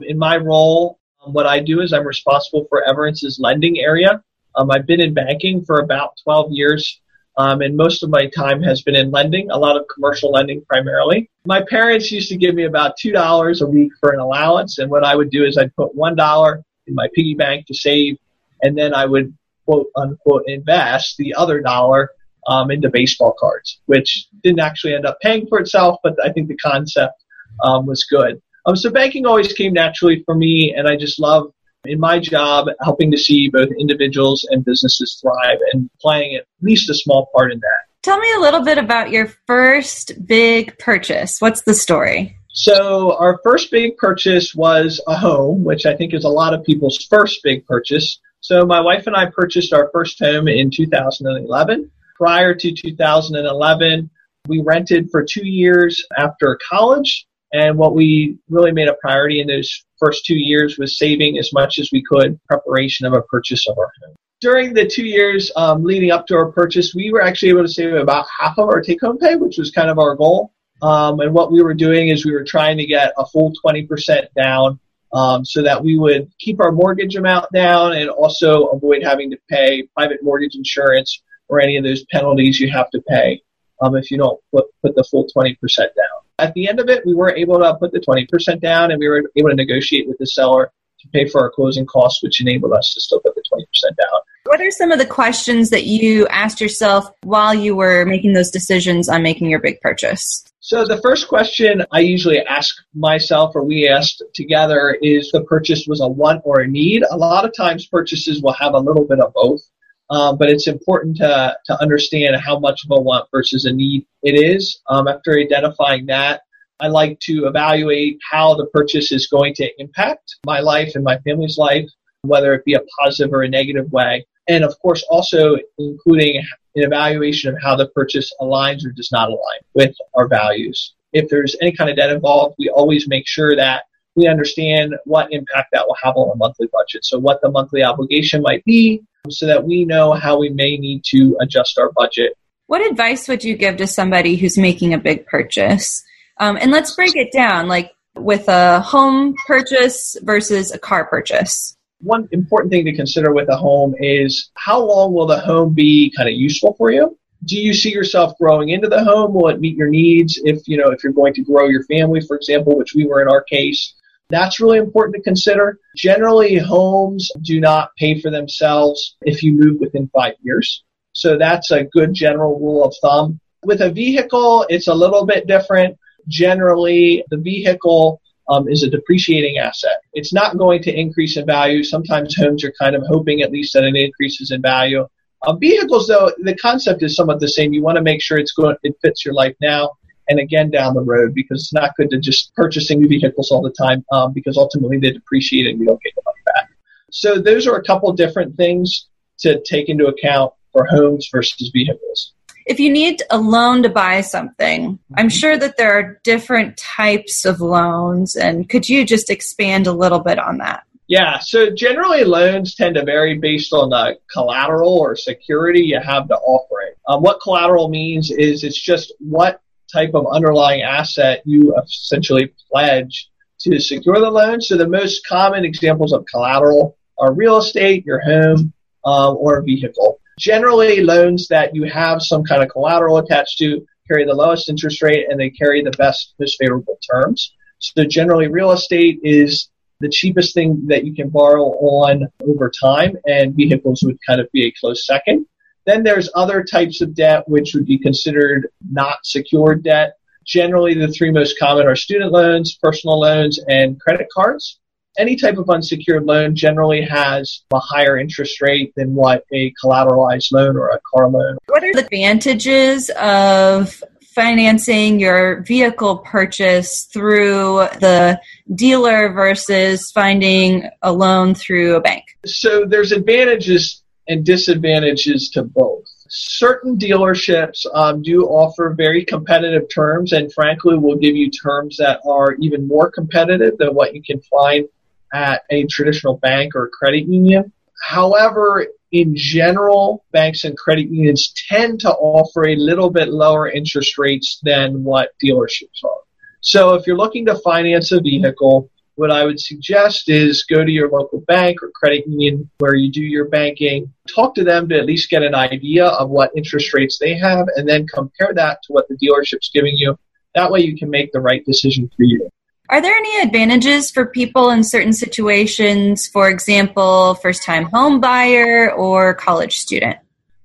In 0.00 0.18
my 0.18 0.38
role, 0.38 0.98
um, 1.24 1.32
what 1.32 1.46
I 1.46 1.60
do 1.60 1.82
is 1.82 1.92
I'm 1.92 2.04
responsible 2.04 2.66
for 2.68 2.82
Everence's 2.82 3.38
lending 3.38 3.78
area. 3.78 4.24
Um, 4.56 4.72
I've 4.72 4.86
been 4.86 5.00
in 5.00 5.14
banking 5.14 5.64
for 5.64 5.78
about 5.78 6.18
12 6.24 6.50
years 6.50 7.00
um, 7.36 7.60
and 7.62 7.76
most 7.76 8.02
of 8.02 8.10
my 8.10 8.26
time 8.26 8.62
has 8.62 8.82
been 8.82 8.94
in 8.94 9.10
lending, 9.10 9.50
a 9.50 9.58
lot 9.58 9.76
of 9.76 9.86
commercial 9.92 10.30
lending 10.30 10.64
primarily. 10.66 11.30
My 11.46 11.62
parents 11.68 12.10
used 12.12 12.28
to 12.28 12.36
give 12.36 12.54
me 12.54 12.64
about 12.64 12.94
$2 12.98 13.60
a 13.60 13.66
week 13.66 13.92
for 14.00 14.12
an 14.12 14.20
allowance. 14.20 14.78
And 14.78 14.90
what 14.90 15.04
I 15.04 15.16
would 15.16 15.30
do 15.30 15.44
is 15.44 15.58
I'd 15.58 15.74
put 15.74 15.96
$1 15.96 16.62
in 16.86 16.94
my 16.94 17.08
piggy 17.14 17.34
bank 17.34 17.66
to 17.66 17.74
save, 17.74 18.18
and 18.62 18.76
then 18.78 18.94
I 18.94 19.06
would 19.06 19.36
quote 19.64 19.86
unquote 19.96 20.44
invest 20.46 21.16
the 21.16 21.34
other 21.34 21.60
dollar 21.60 22.10
um, 22.46 22.70
into 22.70 22.90
baseball 22.90 23.34
cards, 23.38 23.80
which 23.86 24.28
didn't 24.42 24.60
actually 24.60 24.94
end 24.94 25.06
up 25.06 25.18
paying 25.20 25.46
for 25.46 25.58
itself, 25.58 25.98
but 26.02 26.14
I 26.22 26.30
think 26.30 26.48
the 26.48 26.56
concept 26.56 27.24
um, 27.62 27.86
was 27.86 28.04
good. 28.04 28.40
Um, 28.66 28.76
so 28.76 28.90
banking 28.90 29.26
always 29.26 29.52
came 29.52 29.72
naturally 29.72 30.22
for 30.24 30.34
me, 30.34 30.74
and 30.76 30.88
I 30.88 30.96
just 30.96 31.18
love 31.18 31.52
in 31.86 32.00
my 32.00 32.18
job 32.18 32.66
helping 32.80 33.10
to 33.10 33.18
see 33.18 33.48
both 33.48 33.68
individuals 33.78 34.46
and 34.50 34.64
businesses 34.64 35.18
thrive 35.20 35.58
and 35.72 35.90
playing 36.00 36.36
at 36.36 36.46
least 36.62 36.90
a 36.90 36.94
small 36.94 37.28
part 37.34 37.52
in 37.52 37.60
that. 37.60 37.84
Tell 38.02 38.18
me 38.18 38.32
a 38.34 38.40
little 38.40 38.62
bit 38.62 38.78
about 38.78 39.10
your 39.10 39.28
first 39.46 40.26
big 40.26 40.78
purchase. 40.78 41.40
What's 41.40 41.62
the 41.62 41.74
story? 41.74 42.36
So, 42.56 43.16
our 43.16 43.40
first 43.42 43.70
big 43.70 43.96
purchase 43.96 44.54
was 44.54 45.00
a 45.08 45.16
home, 45.16 45.64
which 45.64 45.86
I 45.86 45.96
think 45.96 46.14
is 46.14 46.24
a 46.24 46.28
lot 46.28 46.54
of 46.54 46.62
people's 46.64 47.04
first 47.10 47.40
big 47.42 47.66
purchase. 47.66 48.20
So, 48.40 48.64
my 48.64 48.80
wife 48.80 49.06
and 49.06 49.16
I 49.16 49.26
purchased 49.26 49.72
our 49.72 49.90
first 49.92 50.22
home 50.22 50.46
in 50.46 50.70
2011. 50.70 51.90
Prior 52.16 52.54
to 52.54 52.72
2011, 52.72 54.10
we 54.46 54.60
rented 54.60 55.10
for 55.10 55.24
two 55.24 55.46
years 55.46 56.04
after 56.16 56.58
college. 56.70 57.26
And 57.52 57.78
what 57.78 57.94
we 57.94 58.38
really 58.48 58.72
made 58.72 58.88
a 58.88 58.94
priority 59.00 59.40
in 59.40 59.46
those 59.46 59.84
first 60.04 60.24
two 60.24 60.36
years 60.36 60.78
was 60.78 60.98
saving 60.98 61.38
as 61.38 61.52
much 61.52 61.78
as 61.78 61.90
we 61.92 62.02
could 62.02 62.38
preparation 62.46 63.06
of 63.06 63.12
a 63.12 63.22
purchase 63.22 63.66
of 63.68 63.78
our 63.78 63.90
home 64.02 64.16
during 64.44 64.74
the 64.74 64.86
two 64.86 65.06
years 65.06 65.50
um, 65.56 65.82
leading 65.84 66.10
up 66.10 66.26
to 66.26 66.36
our 66.36 66.52
purchase, 66.52 66.94
we 66.94 67.10
were 67.10 67.22
actually 67.22 67.48
able 67.48 67.62
to 67.62 67.68
save 67.68 67.94
about 67.94 68.26
half 68.38 68.58
of 68.58 68.68
our 68.68 68.82
take 68.82 69.00
home 69.00 69.16
pay, 69.16 69.36
which 69.36 69.56
was 69.56 69.70
kind 69.70 69.88
of 69.88 69.98
our 69.98 70.14
goal. 70.14 70.52
Um, 70.82 71.20
and 71.20 71.32
what 71.32 71.50
we 71.50 71.62
were 71.62 71.72
doing 71.72 72.08
is 72.08 72.26
we 72.26 72.32
were 72.32 72.44
trying 72.44 72.76
to 72.76 72.84
get 72.84 73.14
a 73.16 73.24
full 73.24 73.54
20% 73.64 74.26
down 74.36 74.78
um, 75.14 75.46
so 75.46 75.62
that 75.62 75.82
we 75.82 75.96
would 75.96 76.30
keep 76.38 76.60
our 76.60 76.72
mortgage 76.72 77.16
amount 77.16 77.50
down 77.54 77.94
and 77.94 78.10
also 78.10 78.66
avoid 78.66 79.02
having 79.02 79.30
to 79.30 79.38
pay 79.48 79.88
private 79.96 80.18
mortgage 80.22 80.56
insurance 80.56 81.22
or 81.48 81.58
any 81.58 81.78
of 81.78 81.84
those 81.84 82.04
penalties 82.12 82.60
you 82.60 82.70
have 82.70 82.90
to 82.90 83.00
pay 83.08 83.40
um, 83.80 83.96
if 83.96 84.10
you 84.10 84.18
don't 84.18 84.38
put, 84.52 84.66
put 84.82 84.94
the 84.94 85.04
full 85.04 85.26
20% 85.34 85.56
down. 85.78 86.23
At 86.44 86.52
the 86.52 86.68
end 86.68 86.78
of 86.78 86.90
it, 86.90 87.06
we 87.06 87.14
were 87.14 87.34
able 87.34 87.58
to 87.58 87.74
put 87.76 87.92
the 87.92 88.00
20% 88.00 88.60
down 88.60 88.90
and 88.90 89.00
we 89.00 89.08
were 89.08 89.24
able 89.34 89.48
to 89.48 89.56
negotiate 89.56 90.06
with 90.06 90.18
the 90.18 90.26
seller 90.26 90.70
to 91.00 91.08
pay 91.08 91.26
for 91.26 91.40
our 91.40 91.50
closing 91.50 91.86
costs, 91.86 92.22
which 92.22 92.38
enabled 92.42 92.74
us 92.74 92.92
to 92.92 93.00
still 93.00 93.18
put 93.20 93.34
the 93.34 93.42
20% 93.50 93.64
down. 93.96 94.20
What 94.44 94.60
are 94.60 94.70
some 94.70 94.92
of 94.92 94.98
the 94.98 95.06
questions 95.06 95.70
that 95.70 95.84
you 95.84 96.26
asked 96.26 96.60
yourself 96.60 97.08
while 97.22 97.54
you 97.54 97.74
were 97.74 98.04
making 98.04 98.34
those 98.34 98.50
decisions 98.50 99.08
on 99.08 99.22
making 99.22 99.48
your 99.48 99.58
big 99.58 99.80
purchase? 99.80 100.44
So 100.60 100.84
the 100.84 101.00
first 101.00 101.28
question 101.28 101.82
I 101.92 102.00
usually 102.00 102.40
ask 102.40 102.76
myself 102.94 103.56
or 103.56 103.64
we 103.64 103.88
asked 103.88 104.22
together 104.34 104.98
is 105.00 105.30
the 105.30 105.44
purchase 105.44 105.86
was 105.86 106.02
a 106.02 106.08
want 106.08 106.42
or 106.44 106.60
a 106.60 106.68
need. 106.68 107.04
A 107.10 107.16
lot 107.16 107.46
of 107.46 107.56
times 107.56 107.86
purchases 107.86 108.42
will 108.42 108.52
have 108.52 108.74
a 108.74 108.78
little 108.78 109.06
bit 109.06 109.20
of 109.20 109.32
both. 109.32 109.62
Um, 110.10 110.36
but 110.36 110.50
it's 110.50 110.66
important 110.66 111.16
to, 111.18 111.56
to 111.64 111.82
understand 111.82 112.36
how 112.36 112.58
much 112.58 112.84
of 112.84 112.98
a 112.98 113.00
want 113.00 113.28
versus 113.30 113.64
a 113.64 113.72
need 113.72 114.06
it 114.22 114.32
is. 114.32 114.80
Um, 114.88 115.08
after 115.08 115.38
identifying 115.38 116.06
that, 116.06 116.42
I 116.80 116.88
like 116.88 117.18
to 117.20 117.46
evaluate 117.46 118.18
how 118.30 118.54
the 118.54 118.66
purchase 118.66 119.12
is 119.12 119.28
going 119.28 119.54
to 119.54 119.70
impact 119.78 120.36
my 120.44 120.60
life 120.60 120.92
and 120.94 121.04
my 121.04 121.18
family's 121.20 121.56
life, 121.56 121.88
whether 122.22 122.52
it 122.52 122.64
be 122.64 122.74
a 122.74 122.82
positive 123.00 123.32
or 123.32 123.42
a 123.42 123.48
negative 123.48 123.90
way 123.92 124.26
and 124.48 124.64
of 124.64 124.78
course 124.80 125.04
also 125.08 125.56
including 125.78 126.36
an 126.36 126.82
evaluation 126.82 127.54
of 127.54 127.62
how 127.62 127.76
the 127.76 127.88
purchase 127.88 128.32
aligns 128.40 128.84
or 128.84 128.90
does 128.90 129.10
not 129.12 129.28
align 129.28 129.60
with 129.74 129.94
our 130.14 130.28
values. 130.28 130.94
If 131.12 131.28
there's 131.28 131.56
any 131.60 131.72
kind 131.72 131.88
of 131.88 131.96
debt 131.96 132.10
involved, 132.10 132.56
we 132.58 132.68
always 132.68 133.06
make 133.08 133.26
sure 133.26 133.54
that 133.56 133.84
we 134.16 134.26
understand 134.26 134.94
what 135.04 135.32
impact 135.32 135.68
that 135.72 135.86
will 135.86 135.96
have 136.02 136.16
on 136.16 136.32
a 136.32 136.36
monthly 136.36 136.68
budget. 136.72 137.04
So 137.04 137.18
what 137.18 137.40
the 137.42 137.50
monthly 137.50 137.82
obligation 137.82 138.42
might 138.42 138.64
be 138.64 139.02
so 139.30 139.46
that 139.46 139.64
we 139.64 139.84
know 139.84 140.12
how 140.12 140.38
we 140.38 140.48
may 140.50 140.76
need 140.76 141.02
to 141.06 141.36
adjust 141.40 141.78
our 141.78 141.90
budget. 141.92 142.36
What 142.66 142.84
advice 142.88 143.28
would 143.28 143.44
you 143.44 143.56
give 143.56 143.76
to 143.78 143.86
somebody 143.86 144.36
who's 144.36 144.58
making 144.58 144.94
a 144.94 144.98
big 144.98 145.26
purchase? 145.26 146.02
Um, 146.38 146.56
and 146.60 146.70
let's 146.70 146.94
break 146.94 147.16
it 147.16 147.32
down 147.32 147.68
like 147.68 147.92
with 148.16 148.48
a 148.48 148.80
home 148.80 149.34
purchase 149.46 150.16
versus 150.22 150.72
a 150.72 150.78
car 150.78 151.04
purchase 151.06 151.76
one 152.04 152.28
important 152.32 152.70
thing 152.70 152.84
to 152.84 152.94
consider 152.94 153.32
with 153.32 153.48
a 153.48 153.56
home 153.56 153.94
is 153.98 154.50
how 154.54 154.80
long 154.80 155.12
will 155.12 155.26
the 155.26 155.40
home 155.40 155.74
be 155.74 156.12
kind 156.16 156.28
of 156.28 156.34
useful 156.34 156.74
for 156.74 156.90
you? 156.92 157.18
Do 157.46 157.58
you 157.58 157.74
see 157.74 157.92
yourself 157.92 158.36
growing 158.38 158.70
into 158.70 158.88
the 158.88 159.04
home? 159.04 159.34
Will 159.34 159.48
it 159.48 159.60
meet 159.60 159.76
your 159.76 159.88
needs? 159.88 160.40
If 160.44 160.66
you 160.66 160.76
know 160.76 160.90
if 160.90 161.02
you're 161.02 161.12
going 161.12 161.34
to 161.34 161.42
grow 161.42 161.68
your 161.68 161.82
family, 161.84 162.20
for 162.20 162.36
example, 162.36 162.76
which 162.76 162.94
we 162.94 163.06
were 163.06 163.20
in 163.20 163.28
our 163.28 163.42
case, 163.42 163.94
that's 164.30 164.60
really 164.60 164.78
important 164.78 165.16
to 165.16 165.22
consider. 165.22 165.78
Generally, 165.96 166.56
homes 166.56 167.30
do 167.42 167.60
not 167.60 167.90
pay 167.96 168.20
for 168.20 168.30
themselves 168.30 169.16
if 169.22 169.42
you 169.42 169.52
move 169.52 169.80
within 169.80 170.08
five 170.08 170.34
years. 170.42 170.82
So 171.12 171.38
that's 171.38 171.70
a 171.70 171.84
good 171.84 172.14
general 172.14 172.58
rule 172.58 172.84
of 172.84 172.94
thumb. 173.02 173.40
With 173.64 173.80
a 173.80 173.90
vehicle, 173.90 174.66
it's 174.68 174.88
a 174.88 174.94
little 174.94 175.24
bit 175.26 175.46
different. 175.46 175.96
Generally, 176.28 177.24
the 177.30 177.36
vehicle 177.36 178.20
um, 178.48 178.68
is 178.68 178.82
a 178.82 178.90
depreciating 178.90 179.58
asset. 179.58 179.98
It's 180.12 180.32
not 180.32 180.58
going 180.58 180.82
to 180.82 180.92
increase 180.92 181.36
in 181.36 181.46
value. 181.46 181.82
Sometimes 181.82 182.34
homes 182.36 182.64
are 182.64 182.74
kind 182.78 182.96
of 182.96 183.02
hoping 183.06 183.42
at 183.42 183.52
least 183.52 183.72
that 183.74 183.84
it 183.84 183.94
increases 183.94 184.50
in 184.50 184.60
value. 184.60 185.06
Uh, 185.46 185.54
vehicles, 185.56 186.08
though, 186.08 186.32
the 186.38 186.56
concept 186.56 187.02
is 187.02 187.14
somewhat 187.14 187.40
the 187.40 187.48
same. 187.48 187.72
You 187.72 187.82
want 187.82 187.96
to 187.96 188.02
make 188.02 188.22
sure 188.22 188.38
it's 188.38 188.52
going, 188.52 188.76
it 188.82 188.96
fits 189.02 189.24
your 189.24 189.34
life 189.34 189.54
now 189.60 189.92
and 190.28 190.38
again 190.38 190.70
down 190.70 190.94
the 190.94 191.02
road 191.02 191.34
because 191.34 191.62
it's 191.62 191.72
not 191.72 191.96
good 191.96 192.10
to 192.10 192.18
just 192.18 192.54
purchasing 192.54 193.00
new 193.00 193.08
vehicles 193.08 193.50
all 193.50 193.62
the 193.62 193.72
time 193.72 194.04
um, 194.12 194.32
because 194.32 194.56
ultimately 194.56 194.98
they 194.98 195.10
depreciate 195.10 195.66
and 195.66 195.78
you 195.78 195.86
don't 195.86 196.02
get 196.02 196.14
the 196.14 196.22
money 196.24 196.40
back. 196.46 196.70
So 197.10 197.38
those 197.38 197.66
are 197.66 197.76
a 197.76 197.84
couple 197.84 198.12
different 198.12 198.56
things 198.56 199.06
to 199.40 199.62
take 199.62 199.88
into 199.88 200.06
account 200.06 200.52
for 200.72 200.86
homes 200.86 201.28
versus 201.32 201.70
vehicles 201.72 202.32
if 202.66 202.80
you 202.80 202.90
need 202.90 203.22
a 203.30 203.38
loan 203.38 203.82
to 203.82 203.88
buy 203.88 204.20
something, 204.22 204.98
I'm 205.16 205.28
sure 205.28 205.56
that 205.56 205.76
there 205.76 205.98
are 205.98 206.20
different 206.24 206.76
types 206.76 207.44
of 207.44 207.60
loans. 207.60 208.36
And 208.36 208.68
could 208.68 208.88
you 208.88 209.04
just 209.04 209.30
expand 209.30 209.86
a 209.86 209.92
little 209.92 210.20
bit 210.20 210.38
on 210.38 210.58
that? 210.58 210.84
Yeah, 211.06 211.38
so 211.40 211.68
generally 211.70 212.24
loans 212.24 212.74
tend 212.74 212.94
to 212.94 213.04
vary 213.04 213.36
based 213.36 213.74
on 213.74 213.90
the 213.90 214.18
collateral 214.32 214.98
or 214.98 215.16
security 215.16 215.82
you 215.82 216.00
have 216.00 216.28
to 216.28 216.34
offer 216.36 216.80
it. 216.88 216.98
Um, 217.06 217.22
what 217.22 217.42
collateral 217.42 217.88
means 217.88 218.30
is 218.30 218.64
it's 218.64 218.80
just 218.80 219.12
what 219.20 219.60
type 219.94 220.10
of 220.14 220.26
underlying 220.26 220.82
asset 220.82 221.42
you 221.44 221.74
essentially 221.82 222.52
pledge 222.70 223.30
to 223.60 223.80
secure 223.80 224.20
the 224.20 224.30
loan. 224.30 224.60
So 224.60 224.76
the 224.76 224.88
most 224.88 225.26
common 225.26 225.64
examples 225.64 226.12
of 226.12 226.26
collateral 226.26 226.96
are 227.18 227.32
real 227.32 227.58
estate, 227.58 228.04
your 228.04 228.20
home, 228.20 228.72
um, 229.04 229.36
or 229.38 229.58
a 229.58 229.62
vehicle. 229.62 230.20
Generally, 230.38 231.02
loans 231.02 231.46
that 231.48 231.74
you 231.74 231.84
have 231.84 232.20
some 232.20 232.42
kind 232.44 232.62
of 232.62 232.68
collateral 232.68 233.18
attached 233.18 233.58
to 233.58 233.86
carry 234.08 234.24
the 234.24 234.34
lowest 234.34 234.68
interest 234.68 235.00
rate 235.02 235.26
and 235.28 235.38
they 235.38 235.50
carry 235.50 235.82
the 235.82 235.92
best, 235.92 236.34
most 236.38 236.56
favorable 236.60 236.98
terms. 237.10 237.54
So 237.78 238.04
generally, 238.04 238.48
real 238.48 238.72
estate 238.72 239.20
is 239.22 239.70
the 240.00 240.08
cheapest 240.08 240.54
thing 240.54 240.86
that 240.88 241.04
you 241.04 241.14
can 241.14 241.28
borrow 241.28 241.64
on 241.64 242.28
over 242.46 242.70
time, 242.70 243.16
and 243.26 243.54
vehicles 243.54 244.02
would 244.02 244.18
kind 244.26 244.40
of 244.40 244.50
be 244.52 244.66
a 244.66 244.72
close 244.78 245.06
second. 245.06 245.46
Then 245.86 246.02
there's 246.02 246.30
other 246.34 246.64
types 246.64 247.00
of 247.00 247.14
debt 247.14 247.48
which 247.48 247.74
would 247.74 247.86
be 247.86 247.98
considered 247.98 248.68
not 248.90 249.18
secured 249.24 249.82
debt. 249.84 250.14
Generally, 250.46 250.94
the 250.94 251.08
three 251.08 251.30
most 251.30 251.58
common 251.58 251.86
are 251.86 251.96
student 251.96 252.32
loans, 252.32 252.76
personal 252.82 253.20
loans, 253.20 253.58
and 253.68 254.00
credit 254.00 254.28
cards 254.34 254.78
any 255.18 255.36
type 255.36 255.58
of 255.58 255.70
unsecured 255.70 256.24
loan 256.24 256.54
generally 256.54 257.02
has 257.02 257.62
a 257.72 257.78
higher 257.78 258.18
interest 258.18 258.60
rate 258.60 258.92
than 258.96 259.14
what 259.14 259.44
a 259.52 259.72
collateralized 259.82 260.52
loan 260.52 260.76
or 260.76 260.88
a 260.88 261.00
car 261.12 261.28
loan. 261.28 261.56
What 261.66 261.84
are 261.84 261.92
the 261.92 262.00
advantages 262.00 263.10
of 263.20 264.02
financing 264.34 265.20
your 265.20 265.62
vehicle 265.62 266.18
purchase 266.18 267.04
through 267.12 267.86
the 268.00 268.40
dealer 268.74 269.32
versus 269.32 270.10
finding 270.10 270.88
a 271.02 271.12
loan 271.12 271.54
through 271.54 271.94
a 271.94 272.00
bank? 272.00 272.24
So 272.44 272.84
there's 272.84 273.12
advantages 273.12 274.02
and 274.28 274.44
disadvantages 274.44 275.50
to 275.50 275.62
both. 275.62 276.04
Certain 276.28 276.96
dealerships 276.98 277.84
um, 277.94 278.22
do 278.22 278.44
offer 278.44 278.94
very 278.96 279.24
competitive 279.24 279.88
terms, 279.94 280.32
and 280.32 280.52
frankly, 280.52 280.96
will 280.96 281.16
give 281.16 281.36
you 281.36 281.50
terms 281.50 281.96
that 281.98 282.20
are 282.26 282.54
even 282.60 282.88
more 282.88 283.10
competitive 283.10 283.76
than 283.78 283.94
what 283.94 284.14
you 284.14 284.22
can 284.22 284.40
find 284.42 284.86
at 285.32 285.62
a 285.70 285.84
traditional 285.86 286.38
bank 286.38 286.74
or 286.74 286.88
credit 286.88 287.26
union. 287.26 287.72
However, 288.02 288.86
in 289.12 289.36
general, 289.36 290.24
banks 290.32 290.64
and 290.64 290.76
credit 290.76 291.08
unions 291.08 291.52
tend 291.68 292.00
to 292.00 292.10
offer 292.10 292.66
a 292.66 292.76
little 292.76 293.10
bit 293.10 293.28
lower 293.28 293.70
interest 293.70 294.18
rates 294.18 294.58
than 294.62 295.04
what 295.04 295.30
dealerships 295.42 296.02
are. 296.04 296.18
So 296.60 296.94
if 296.94 297.06
you're 297.06 297.16
looking 297.16 297.46
to 297.46 297.56
finance 297.56 298.10
a 298.10 298.20
vehicle, 298.20 298.90
what 299.16 299.30
I 299.30 299.44
would 299.44 299.60
suggest 299.60 300.28
is 300.28 300.64
go 300.64 300.84
to 300.84 300.90
your 300.90 301.08
local 301.08 301.40
bank 301.40 301.82
or 301.82 301.90
credit 301.94 302.26
union 302.26 302.68
where 302.78 302.94
you 302.94 303.10
do 303.10 303.22
your 303.22 303.46
banking, 303.46 304.12
talk 304.34 304.54
to 304.56 304.64
them 304.64 304.88
to 304.88 304.98
at 304.98 305.06
least 305.06 305.30
get 305.30 305.42
an 305.42 305.54
idea 305.54 306.06
of 306.06 306.30
what 306.30 306.50
interest 306.56 306.92
rates 306.92 307.18
they 307.18 307.34
have, 307.34 307.68
and 307.76 307.88
then 307.88 308.06
compare 308.06 308.52
that 308.54 308.82
to 308.84 308.92
what 308.92 309.08
the 309.08 309.16
dealership's 309.16 309.70
giving 309.72 309.96
you. 309.96 310.18
That 310.54 310.70
way 310.70 310.80
you 310.80 310.96
can 310.96 311.10
make 311.10 311.32
the 311.32 311.40
right 311.40 311.64
decision 311.64 312.10
for 312.16 312.24
you. 312.24 312.48
Are 312.90 313.00
there 313.00 313.14
any 313.16 313.40
advantages 313.40 314.10
for 314.10 314.26
people 314.26 314.70
in 314.70 314.84
certain 314.84 315.12
situations, 315.12 316.28
for 316.28 316.50
example, 316.50 317.34
first 317.36 317.62
time 317.62 317.84
home 317.84 318.20
buyer 318.20 318.92
or 318.92 319.34
college 319.34 319.78
student? 319.78 320.18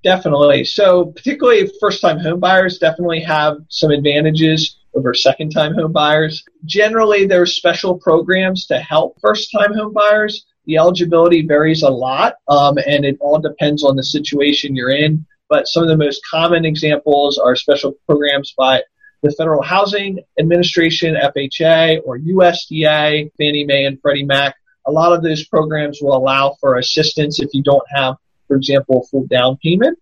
Definitely. 0.03 0.65
So, 0.65 1.05
particularly 1.05 1.71
first 1.79 2.01
time 2.01 2.19
home 2.19 2.39
buyers 2.39 2.77
definitely 2.77 3.21
have 3.21 3.57
some 3.69 3.91
advantages 3.91 4.78
over 4.99 5.13
second 5.13 5.51
time 5.51 5.73
home 5.73 5.93
buyers. 5.93 6.43
Generally, 6.65 7.27
there 7.27 7.41
are 7.41 7.47
special 7.47 7.97
programs 7.97 8.65
to 8.67 8.79
help 8.79 9.17
first 9.21 9.51
time 9.51 9.73
home 9.73 9.93
buyers. 9.93 10.45
The 10.65 10.77
eligibility 10.77 11.41
varies 11.41 11.81
a 11.81 11.89
lot, 11.89 12.35
um, 12.47 12.77
and 12.77 13.05
it 13.05 13.17
all 13.21 13.39
depends 13.39 13.83
on 13.83 13.95
the 13.95 14.03
situation 14.03 14.75
you're 14.75 14.91
in. 14.91 15.25
But 15.47 15.67
some 15.67 15.81
of 15.81 15.89
the 15.89 15.97
most 15.97 16.21
common 16.29 16.65
examples 16.65 17.39
are 17.39 17.55
special 17.55 17.95
programs 18.05 18.53
by 18.55 18.83
the 19.23 19.31
Federal 19.31 19.63
Housing 19.63 20.19
Administration, 20.39 21.15
FHA, 21.15 22.01
or 22.05 22.19
USDA, 22.19 23.31
Fannie 23.37 23.65
Mae 23.65 23.85
and 23.85 23.99
Freddie 24.01 24.25
Mac. 24.25 24.55
A 24.85 24.91
lot 24.91 25.13
of 25.13 25.23
those 25.23 25.45
programs 25.47 25.99
will 26.01 26.15
allow 26.15 26.55
for 26.59 26.77
assistance 26.77 27.39
if 27.39 27.49
you 27.53 27.63
don't 27.63 27.83
have, 27.89 28.15
for 28.47 28.55
example, 28.55 29.01
a 29.01 29.07
full 29.07 29.25
down 29.27 29.57
payment. 29.63 29.97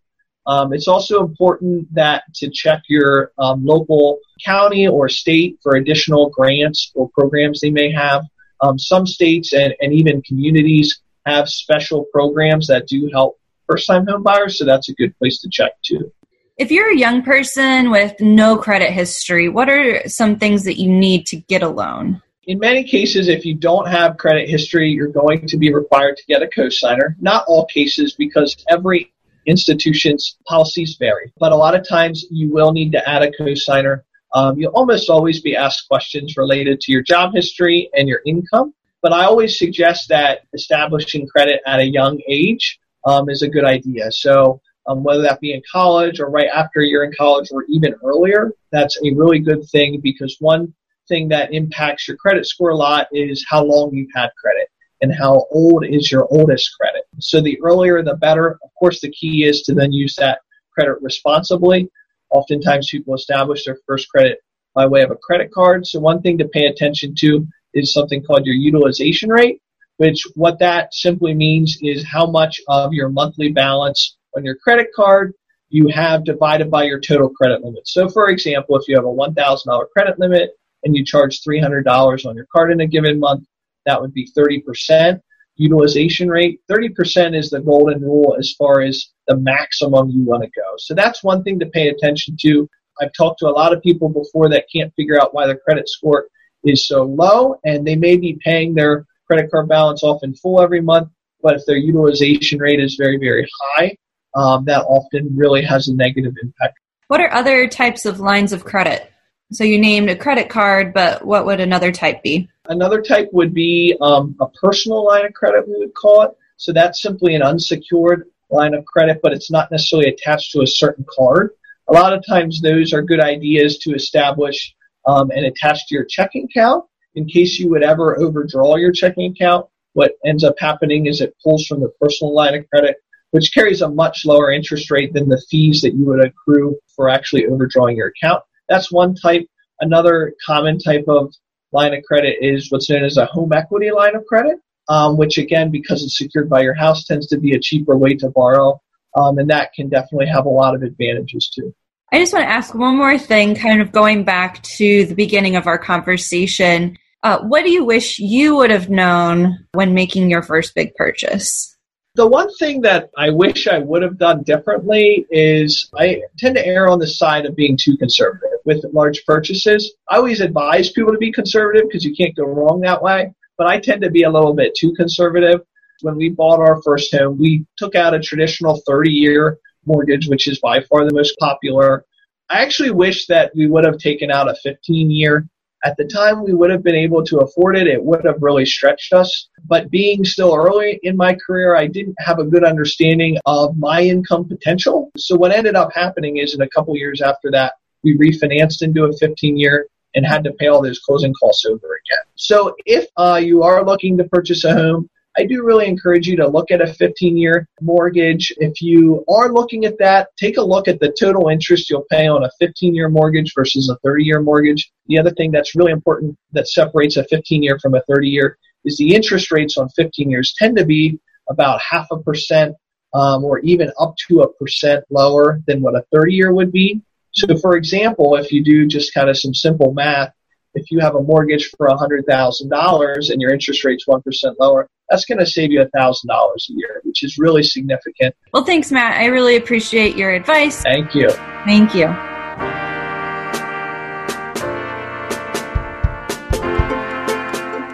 Um, 0.48 0.74
it's 0.74 0.88
also 0.88 1.22
important 1.22 1.94
that 1.94 2.24
to 2.36 2.50
check 2.50 2.82
your 2.88 3.34
um, 3.38 3.66
local 3.66 4.20
county 4.44 4.88
or 4.88 5.10
state 5.10 5.60
for 5.62 5.76
additional 5.76 6.30
grants 6.30 6.92
or 6.96 7.10
programs 7.10 7.60
they 7.60 7.70
may 7.70 7.92
have. 7.92 8.24
Um, 8.62 8.80
some 8.80 9.06
states 9.06 9.54
and, 9.54 9.76
and 9.82 9.94
even 9.94 10.22
communities 10.22 11.02
have 11.26 11.50
special 11.50 12.06
programs 12.14 12.68
that 12.68 12.88
do 12.88 13.10
help 13.14 13.38
first 13.68 13.88
time 13.88 14.08
home 14.08 14.24
buyers, 14.24 14.58
so 14.58 14.66
that's 14.66 14.88
a 14.88 14.94
good 14.94 15.16
place 15.20 15.42
to 15.42 15.50
check 15.52 15.74
too. 15.84 16.12
If 16.56 16.72
you're 16.72 16.92
a 16.92 16.98
young 16.98 17.22
person 17.22 17.92
with 17.92 18.20
no 18.20 18.58
credit 18.58 18.92
history, 18.92 19.50
what 19.50 19.70
are 19.70 20.08
some 20.08 20.40
things 20.40 20.64
that 20.64 20.80
you 20.80 20.90
need 20.90 21.28
to 21.28 21.36
get 21.36 21.62
a 21.62 21.68
loan? 21.68 22.22
In 22.46 22.60
many 22.60 22.86
cases, 22.86 23.28
if 23.28 23.46
you 23.46 23.54
don't 23.54 23.88
have 23.90 24.18
credit 24.18 24.50
history, 24.50 24.90
you're 24.90 25.10
going 25.10 25.46
to 25.48 25.58
be 25.58 25.74
required 25.74 26.16
to 26.16 26.26
get 26.26 26.42
a 26.42 26.48
cosigner. 26.48 27.16
Not 27.20 27.44
all 27.48 27.66
cases, 27.66 28.14
because 28.14 28.56
every 28.70 29.12
institution's 29.48 30.38
policies 30.46 30.98
vary. 31.00 31.32
But 31.40 31.52
a 31.52 31.56
lot 31.56 31.76
of 31.76 31.88
times, 31.88 32.26
you 32.30 32.52
will 32.52 32.72
need 32.72 32.92
to 32.92 33.10
add 33.10 33.24
a 33.24 33.32
cosigner. 33.32 34.02
Um, 34.34 34.60
you'll 34.60 34.74
almost 34.74 35.10
always 35.10 35.42
be 35.42 35.56
asked 35.56 35.88
questions 35.90 36.38
related 36.38 36.82
to 36.82 36.92
your 36.92 37.02
job 37.02 37.34
history 37.34 37.90
and 37.94 38.08
your 38.08 38.22
income. 38.26 38.74
But 39.02 39.14
I 39.14 39.26
always 39.26 39.58
suggest 39.58 40.10
that 40.10 40.42
establishing 40.54 41.28
credit 41.28 41.62
at 41.66 41.80
a 41.80 41.86
young 41.86 42.20
age 42.28 42.80
um, 43.06 43.30
is 43.30 43.42
a 43.42 43.48
good 43.48 43.64
idea. 43.64 44.12
So 44.12 44.60
um, 44.88 45.04
whether 45.04 45.22
that 45.22 45.40
be 45.40 45.54
in 45.54 45.62
college 45.72 46.20
or 46.20 46.30
right 46.30 46.50
after 46.54 46.82
you're 46.82 47.04
in 47.04 47.14
college 47.18 47.50
or 47.52 47.64
even 47.70 47.96
earlier, 48.04 48.52
that's 48.72 48.98
a 48.98 49.14
really 49.14 49.40
good 49.40 49.64
thing 49.70 50.00
because 50.02 50.36
one 50.40 50.74
thing 51.08 51.30
that 51.30 51.54
impacts 51.54 52.08
your 52.08 52.18
credit 52.18 52.46
score 52.46 52.72
a 52.72 52.76
lot 52.76 53.08
is 53.12 53.46
how 53.50 53.64
long 53.64 53.94
you've 53.94 54.10
had 54.14 54.30
credit 54.42 54.70
and 55.02 55.14
how 55.14 55.46
old 55.52 55.86
is 55.86 56.12
your 56.12 56.28
oldest 56.32 56.70
credit. 56.80 57.04
So 57.20 57.42
the 57.42 57.60
earlier 57.62 58.02
the 58.04 58.16
better. 58.16 58.60
Of 58.64 58.70
course, 58.80 59.02
the 59.02 59.12
key 59.12 59.46
is 59.46 59.62
to 59.64 59.74
then 59.74 59.92
use 59.92 60.16
that 60.16 60.40
credit 60.74 60.98
responsibly. 61.02 61.90
Oftentimes 62.30 62.90
people 62.90 63.16
establish 63.16 63.66
their 63.66 63.78
first 63.88 64.10
credit 64.10 64.40
by 64.74 64.86
way 64.86 65.02
of 65.02 65.12
a 65.12 65.16
credit 65.16 65.52
card. 65.52 65.88
So 65.88 66.00
one 66.00 66.22
thing 66.22 66.38
to 66.38 66.48
pay 66.48 66.66
attention 66.66 67.16
to 67.20 67.46
is 67.74 67.94
something 67.94 68.24
called 68.24 68.46
your 68.46 68.56
utilization 68.56 69.30
rate, 69.30 69.62
which 69.98 70.22
what 70.36 70.60
that 70.60 70.94
simply 70.94 71.34
means 71.34 71.78
is 71.82 72.06
how 72.06 72.28
much 72.30 72.60
of 72.68 72.94
your 72.94 73.10
monthly 73.10 73.52
balance 73.52 74.18
on 74.36 74.44
your 74.44 74.56
credit 74.56 74.88
card 74.96 75.34
you 75.70 75.88
have 75.90 76.24
divided 76.24 76.72
by 76.72 76.84
your 76.84 77.00
total 77.00 77.30
credit 77.30 77.64
limit. 77.64 77.88
So, 77.88 78.08
for 78.10 78.30
example, 78.30 78.78
if 78.78 78.88
you 78.88 78.96
have 78.96 79.06
a 79.06 79.08
$1,000 79.08 79.90
credit 79.92 80.20
limit 80.20 80.52
and 80.84 80.96
you 80.96 81.04
charge 81.04 81.42
$300 81.42 82.26
on 82.26 82.36
your 82.36 82.48
card 82.54 82.72
in 82.72 82.82
a 82.82 82.88
given 82.88 83.20
month, 83.20 83.46
that 83.88 84.00
would 84.00 84.14
be 84.14 84.30
30% 84.38 85.20
utilization 85.56 86.30
rate. 86.30 86.62
30% 86.70 87.36
is 87.36 87.50
the 87.50 87.60
golden 87.60 88.00
rule 88.02 88.36
as 88.38 88.54
far 88.60 88.82
as 88.82 89.08
the 89.28 89.36
maximum 89.36 90.10
you 90.12 90.24
want 90.24 90.44
to 90.44 90.50
go. 90.50 90.76
So, 90.78 90.94
that's 90.94 91.24
one 91.24 91.44
thing 91.44 91.60
to 91.60 91.66
pay 91.66 91.88
attention 91.88 92.38
to. 92.42 92.70
I've 93.02 93.14
talked 93.14 93.40
to 93.40 93.48
a 93.48 93.50
lot 93.50 93.74
of 93.74 93.82
people 93.82 94.10
before 94.10 94.50
that 94.50 94.66
can't 94.74 94.94
figure 94.96 95.20
out 95.20 95.34
why 95.34 95.48
their 95.48 95.58
credit 95.58 95.90
score 95.90 96.28
is 96.64 96.88
so 96.88 97.04
low, 97.04 97.56
and 97.64 97.86
they 97.86 97.96
may 97.96 98.18
be 98.18 98.40
paying 98.44 98.74
their 98.76 99.06
credit 99.28 99.52
card 99.52 99.68
balance 99.68 100.04
off 100.04 100.24
in 100.24 100.34
full 100.36 100.62
every 100.62 100.82
month, 100.82 101.10
but 101.42 101.56
if 101.56 101.66
their 101.66 101.78
utilization 101.78 102.60
rate 102.60 102.80
is 102.80 102.96
very, 102.96 103.18
very 103.18 103.48
high, 103.62 103.96
um, 104.36 104.66
that 104.66 104.84
often 104.84 105.30
really 105.36 105.64
has 105.64 105.88
a 105.88 105.96
negative 105.96 106.34
impact. 106.42 106.80
What 107.08 107.22
are 107.22 107.34
other 107.34 107.68
types 107.68 108.06
of 108.06 108.20
lines 108.20 108.54
of 108.54 108.66
credit? 108.66 109.12
So 109.52 109.64
you 109.64 109.80
named 109.80 110.10
a 110.10 110.16
credit 110.16 110.50
card, 110.50 110.94
but 110.94 111.26
what 111.26 111.46
would 111.46 111.60
another 111.60 111.92
type 111.92 112.22
be? 112.22 112.50
Another 112.70 113.02
type 113.02 113.30
would 113.32 113.54
be 113.54 113.96
um, 114.02 114.36
a 114.42 114.48
personal 114.48 115.06
line 115.06 115.26
of 115.26 115.34
credit, 115.34 115.68
we 115.68 115.78
would 115.78 115.94
call 115.94 116.24
it. 116.24 116.32
So 116.58 116.74
that's 116.74 117.02
simply 117.02 117.36
an 117.36 117.42
unsecured 117.42 118.26
line 118.50 118.74
of 118.74 118.86
credit, 118.86 119.20
but 119.22 119.34
it's 119.34 119.52
not 119.52 119.72
necessarily 119.72 120.10
attached 120.10 120.52
to 120.52 120.62
a 120.62 120.68
certain 120.68 121.06
card. 121.10 121.52
A 121.90 121.94
lot 121.94 122.14
of 122.14 122.26
times 122.26 122.62
those 122.62 122.94
are 122.94 123.02
good 123.02 123.22
ideas 123.22 123.78
to 123.80 123.94
establish 123.94 124.76
um, 125.06 125.32
and 125.32 125.46
attach 125.46 125.88
to 125.88 125.96
your 125.96 126.06
checking 126.06 126.46
account 126.46 126.86
in 127.16 127.28
case 127.28 127.60
you 127.60 127.70
would 127.70 127.84
ever 127.84 128.20
overdraw 128.20 128.76
your 128.76 128.92
checking 128.92 129.32
account. 129.32 129.66
What 129.94 130.14
ends 130.26 130.44
up 130.44 130.56
happening 130.60 131.06
is 131.06 131.22
it 131.22 131.36
pulls 131.44 131.66
from 131.66 131.80
the 131.80 131.92
personal 132.00 132.34
line 132.34 132.56
of 132.56 132.70
credit 132.70 132.98
which 133.32 133.54
carries 133.54 133.82
a 133.82 133.90
much 133.90 134.26
lower 134.26 134.52
interest 134.52 134.90
rate 134.92 135.14
than 135.14 135.30
the 135.30 135.42
fees 135.50 135.82
that 135.82 135.94
you 135.94 136.06
would 136.06 136.26
accrue 136.26 136.78
for 136.96 137.10
actually 137.10 137.46
overdrawing 137.46 137.98
your 137.98 138.08
account. 138.08 138.44
That's 138.70 138.92
one 138.92 139.16
type. 139.16 139.46
Another 139.80 140.34
common 140.46 140.80
type 140.80 141.06
of 141.08 141.34
line 141.72 141.94
of 141.94 142.04
credit 142.04 142.38
is 142.42 142.72
what's 142.72 142.90
known 142.90 143.04
as 143.04 143.18
a 143.18 143.26
home 143.26 143.54
equity 143.54 143.92
line 143.92 144.16
of 144.16 144.26
credit, 144.26 144.58
um, 144.90 145.18
which 145.18 145.38
again, 145.38 145.72
because 145.72 146.04
it's 146.04 146.18
secured 146.18 146.50
by 146.50 146.62
your 146.62 146.74
house, 146.74 147.06
tends 147.06 147.28
to 147.28 147.38
be 147.38 147.54
a 147.54 147.60
cheaper 147.60 147.98
way 147.98 148.16
to 148.16 148.30
borrow. 148.30 148.80
Um, 149.16 149.38
and 149.38 149.50
that 149.50 149.74
can 149.74 149.90
definitely 149.90 150.28
have 150.28 150.46
a 150.46 150.50
lot 150.50 150.76
of 150.76 150.84
advantages 150.84 151.50
too. 151.54 151.74
I 152.12 152.20
just 152.20 152.34
want 152.34 152.44
to 152.44 152.50
ask 152.50 152.74
one 152.74 152.96
more 152.96 153.18
thing, 153.18 153.56
kind 153.56 153.82
of 153.82 153.92
going 153.92 154.24
back 154.24 154.64
to 154.64 155.06
the 155.06 155.16
beginning 155.16 155.56
of 155.56 155.68
our 155.68 155.78
conversation. 155.78 156.98
Uh, 157.24 157.40
what 157.40 157.64
do 157.64 157.72
you 157.72 157.84
wish 157.84 158.20
you 158.20 158.56
would 158.56 158.70
have 158.70 158.90
known 158.90 159.66
when 159.74 159.94
making 159.94 160.30
your 160.30 160.42
first 160.42 160.74
big 160.74 160.96
purchase? 160.96 161.76
The 162.16 162.28
one 162.28 162.48
thing 162.56 162.82
that 162.82 163.10
I 163.18 163.30
wish 163.32 163.68
I 163.68 163.80
would 163.80 164.04
have 164.04 164.18
done 164.18 164.44
differently 164.44 165.26
is 165.30 165.90
I 165.96 166.22
tend 166.38 166.56
to 166.56 166.66
err 166.66 166.88
on 166.88 167.00
the 167.00 167.08
side 167.08 167.46
of 167.46 167.56
being 167.56 167.78
too 167.80 167.98
conservative 167.98 168.57
with 168.68 168.86
large 168.94 169.26
purchases. 169.26 169.96
I 170.10 170.18
always 170.18 170.42
advise 170.42 170.92
people 170.92 171.12
to 171.12 171.18
be 171.18 171.32
conservative 171.32 171.86
because 171.88 172.06
you 172.06 172.14
can't 172.14 172.36
go 172.36 172.44
wrong 172.44 172.82
that 172.82 173.02
way, 173.02 173.34
but 173.58 173.66
I 173.66 173.80
tend 173.80 174.04
to 174.04 174.12
be 174.12 174.24
a 174.24 174.30
little 174.30 174.54
bit 174.54 174.76
too 174.76 174.94
conservative. 174.94 175.62
When 176.02 176.16
we 176.16 176.30
bought 176.30 176.60
our 176.60 176.80
first 176.84 177.16
home, 177.16 177.40
we 177.40 177.66
took 177.78 177.96
out 177.96 178.14
a 178.14 178.20
traditional 178.20 178.80
30 178.86 179.10
year 179.10 179.58
mortgage, 179.88 180.28
which 180.28 180.48
is 180.48 180.60
by 180.60 180.82
far 180.82 181.06
the 181.06 181.16
most 181.16 181.36
popular. 181.40 182.06
I 182.52 182.62
actually 182.62 182.92
wish 182.92 183.26
that 183.28 183.52
we 183.56 183.66
would 183.66 183.86
have 183.86 183.98
taken 183.98 184.30
out 184.30 184.50
a 184.50 184.56
15 184.62 185.10
year 185.10 185.48
at 185.86 185.96
the 185.96 186.06
time, 186.06 186.44
we 186.44 186.54
would 186.54 186.72
have 186.72 186.84
been 186.84 186.96
able 186.96 187.24
to 187.26 187.40
afford 187.40 187.78
it. 187.78 187.88
It 187.88 188.04
would 188.04 188.26
have 188.26 188.42
really 188.42 188.66
stretched 188.66 189.14
us. 189.14 189.50
But 189.66 189.92
being 189.92 190.26
still 190.26 190.56
early 190.56 191.00
in 191.04 191.16
my 191.16 191.36
career, 191.36 191.76
I 191.76 191.88
didn't 191.88 192.16
have 192.20 192.40
a 192.40 192.44
good 192.44 192.64
understanding 192.64 193.38
of 193.46 193.78
my 193.78 194.02
income 194.02 194.48
potential. 194.48 195.12
So 195.18 195.36
what 195.36 195.52
ended 195.52 195.76
up 195.76 195.94
happening 195.94 196.38
is 196.38 196.56
in 196.56 196.62
a 196.62 196.70
couple 196.70 196.96
years 196.98 197.22
after 197.22 197.52
that, 197.52 197.74
we 198.16 198.32
refinanced 198.32 198.82
into 198.82 199.06
a 199.06 199.14
15 199.18 199.58
year 199.58 199.88
and 200.16 200.26
had 200.26 200.44
to 200.44 200.54
pay 200.54 200.68
all 200.68 200.82
those 200.82 201.00
closing 201.00 201.34
costs 201.34 201.66
over 201.66 201.76
again. 201.76 202.24
So 202.36 202.76
if 202.86 203.08
uh, 203.18 203.40
you 203.44 203.64
are 203.64 203.86
looking 203.86 204.18
to 204.18 204.24
purchase 204.26 204.64
a 204.64 204.74
home, 204.74 205.10
I 205.40 205.46
do 205.46 205.64
really 205.64 205.86
encourage 205.86 206.26
you 206.26 206.36
to 206.38 206.48
look 206.48 206.72
at 206.72 206.82
a 206.82 206.92
15 206.92 207.38
year 207.38 207.68
mortgage. 207.82 208.52
If 208.58 208.82
you 208.82 209.24
are 209.30 209.54
looking 209.54 209.86
at 209.86 210.00
that, 210.00 210.30
take 210.38 210.58
a 210.58 210.64
look 210.64 210.88
at 210.88 211.00
the 211.00 211.16
total 211.20 211.50
interest 211.50 211.90
you'll 211.90 212.06
pay 212.10 212.28
on 212.28 212.44
a 212.44 212.50
15 212.60 212.96
year 212.96 213.10
mortgage 213.10 213.54
versus 213.56 213.90
a 213.90 213.98
30 214.04 214.24
year 214.24 214.42
mortgage. 214.42 214.92
The 215.06 215.20
other 215.20 215.32
thing 215.32 215.52
that's 215.52 215.76
really 215.76 215.92
important 215.92 216.36
that 216.54 216.68
separates 216.68 217.18
a 217.18 217.26
15 217.26 217.62
year 217.62 217.78
from 217.80 217.94
a 217.94 218.02
30 218.08 218.30
year 218.30 218.58
is 218.84 218.98
the 218.98 219.14
interest 219.14 219.52
rates 219.52 219.78
on 219.78 219.90
15 219.90 220.30
years 220.30 220.56
tend 220.58 220.78
to 220.78 220.86
be 220.86 221.20
about 221.50 221.80
half 221.82 222.08
a 222.12 222.18
percent 222.18 222.76
um, 223.14 223.44
or 223.44 223.60
even 223.60 223.92
up 224.00 224.16
to 224.28 224.42
a 224.42 224.54
percent 224.54 225.04
lower 225.10 225.62
than 225.68 225.82
what 225.82 225.96
a 225.96 226.04
30 226.12 226.34
year 226.34 226.54
would 226.54 226.72
be. 226.72 227.02
So, 227.38 227.56
for 227.58 227.78
example, 227.78 228.36
if 228.36 228.52
you 228.52 228.64
do 228.64 228.88
just 228.88 229.14
kind 229.14 229.30
of 229.30 229.38
some 229.38 229.54
simple 229.54 229.94
math, 229.94 230.34
if 230.74 230.90
you 230.90 231.00
have 231.00 231.14
a 231.14 231.22
mortgage 231.22 231.70
for 231.78 231.88
$100,000 231.88 233.30
and 233.30 233.42
your 233.42 233.52
interest 233.52 233.84
rate's 233.84 234.06
1% 234.08 234.22
lower, 234.60 234.90
that's 235.08 235.26
going 235.26 235.38
to 235.38 235.46
save 235.46 235.72
you 235.72 235.86
$1,000 235.96 236.16
a 236.30 236.74
year, 236.74 237.00
which 237.04 237.24
is 237.24 237.38
really 237.38 237.62
significant. 237.62 238.36
Well, 238.54 238.64
thanks, 238.64 238.92
Matt. 238.92 239.20
I 239.20 239.26
really 239.26 239.56
appreciate 239.56 240.16
your 240.16 240.32
advice. 240.32 240.82
Thank 240.82 241.14
you. 241.14 241.30
Thank 241.30 241.94
you. 241.94 242.08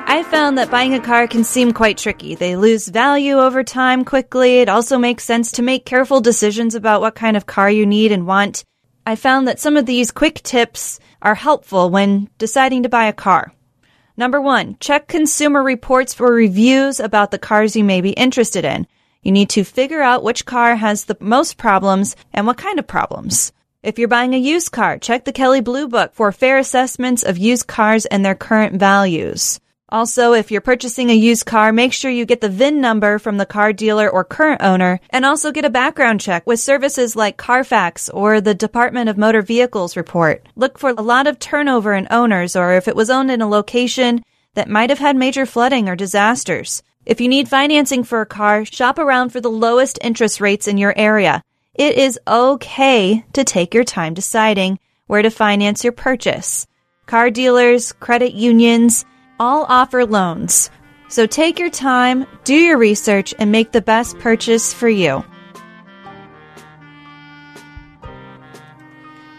I 0.06 0.23
found 0.23 0.58
that 0.58 0.71
buying 0.71 0.93
a 0.93 1.01
car 1.01 1.27
can 1.27 1.43
seem 1.43 1.73
quite 1.73 1.97
tricky. 1.97 2.36
They 2.36 2.56
lose 2.56 2.88
value 2.88 3.39
over 3.39 3.62
time 3.65 4.06
quickly. 4.06 4.60
It 4.60 4.69
also 4.69 4.97
makes 4.97 5.25
sense 5.25 5.51
to 5.53 5.62
make 5.62 5.86
careful 5.86 6.21
decisions 6.21 6.75
about 6.75 7.01
what 7.01 7.13
kind 7.13 7.36
of 7.36 7.45
car 7.45 7.69
you 7.69 7.86
need 7.86 8.13
and 8.13 8.25
want. 8.25 8.63
I 9.05 9.15
found 9.15 9.47
that 9.47 9.59
some 9.59 9.75
of 9.75 9.85
these 9.85 10.11
quick 10.11 10.41
tips 10.43 10.99
are 11.21 11.35
helpful 11.35 11.89
when 11.89 12.29
deciding 12.37 12.83
to 12.83 12.89
buy 12.89 13.05
a 13.05 13.13
car. 13.13 13.53
Number 14.15 14.39
one, 14.39 14.77
check 14.79 15.07
consumer 15.07 15.61
reports 15.61 16.13
for 16.13 16.31
reviews 16.31 16.99
about 16.99 17.31
the 17.31 17.39
cars 17.39 17.75
you 17.75 17.83
may 17.83 17.99
be 17.99 18.11
interested 18.11 18.63
in. 18.63 18.87
You 19.21 19.31
need 19.31 19.49
to 19.51 19.63
figure 19.63 20.01
out 20.01 20.23
which 20.23 20.45
car 20.45 20.75
has 20.75 21.05
the 21.05 21.17
most 21.19 21.57
problems 21.57 22.15
and 22.31 22.47
what 22.47 22.57
kind 22.57 22.79
of 22.79 22.87
problems. 22.87 23.51
If 23.81 23.99
you're 23.99 24.07
buying 24.07 24.33
a 24.33 24.37
used 24.37 24.71
car, 24.71 24.97
check 24.97 25.25
the 25.25 25.33
Kelley 25.33 25.59
Blue 25.59 25.89
Book 25.89 26.13
for 26.13 26.31
fair 26.31 26.57
assessments 26.57 27.23
of 27.23 27.37
used 27.37 27.67
cars 27.67 28.05
and 28.05 28.23
their 28.23 28.35
current 28.35 28.79
values. 28.79 29.59
Also, 29.93 30.34
if 30.34 30.49
you're 30.49 30.60
purchasing 30.60 31.12
a 31.12 31.13
used 31.13 31.45
car, 31.45 31.71
make 31.71 31.93
sure 31.93 32.10
you 32.10 32.25
get 32.25 32.41
the 32.41 32.49
VIN 32.49 32.82
number 32.82 33.19
from 33.19 33.38
the 33.38 33.45
car 33.45 33.71
dealer 33.71 34.10
or 34.10 34.23
current 34.23 34.60
owner 34.63 34.99
and 35.12 35.23
also 35.23 35.51
get 35.51 35.65
a 35.65 35.69
background 35.69 36.19
check 36.19 36.47
with 36.47 36.60
services 36.60 37.15
like 37.15 37.38
Carfax 37.38 38.10
or 38.10 38.41
the 38.41 38.56
Department 38.56 39.08
of 39.08 39.19
Motor 39.19 39.43
Vehicles 39.43 39.95
report. 39.95 40.49
Look 40.56 40.79
for 40.79 40.89
a 40.89 40.93
lot 41.03 41.27
of 41.27 41.38
turnover 41.38 41.93
in 41.93 42.08
owners 42.10 42.56
or 42.56 42.73
if 42.73 42.88
it 42.88 42.95
was 42.95 43.12
owned 43.12 43.29
in 43.29 43.43
a 43.43 43.47
location 43.47 44.23
that 44.56 44.67
might 44.67 44.89
have 44.89 44.97
had 44.97 45.15
major 45.15 45.45
flooding 45.45 45.88
or 45.88 45.95
disasters. 45.95 46.82
If 47.06 47.21
you 47.21 47.27
need 47.27 47.47
financing 47.47 48.03
for 48.03 48.21
a 48.21 48.25
car, 48.25 48.65
shop 48.65 48.97
around 48.97 49.29
for 49.29 49.41
the 49.41 49.51
lowest 49.51 49.99
interest 50.01 50.41
rates 50.41 50.67
in 50.67 50.79
your 50.79 50.97
area. 50.97 51.43
It 51.75 51.99
is 51.99 52.19
okay 52.27 53.23
to 53.34 53.43
take 53.43 53.75
your 53.75 53.84
time 53.84 54.15
deciding 54.15 54.79
where 55.06 55.21
to 55.21 55.29
finance 55.29 55.84
your 55.84 55.93
purchase. 55.93 56.65
Car 57.06 57.29
dealers, 57.29 57.91
credit 57.91 58.34
unions, 58.34 59.06
all 59.39 59.65
offer 59.67 60.06
loans. 60.06 60.69
So 61.08 61.26
take 61.28 61.60
your 61.60 61.69
time, 61.69 62.26
do 62.43 62.56
your 62.56 62.78
research, 62.78 63.34
and 63.38 63.52
make 63.52 63.72
the 63.72 63.82
best 63.82 64.17
purchase 64.19 64.74
for 64.74 64.89
you. 64.89 65.24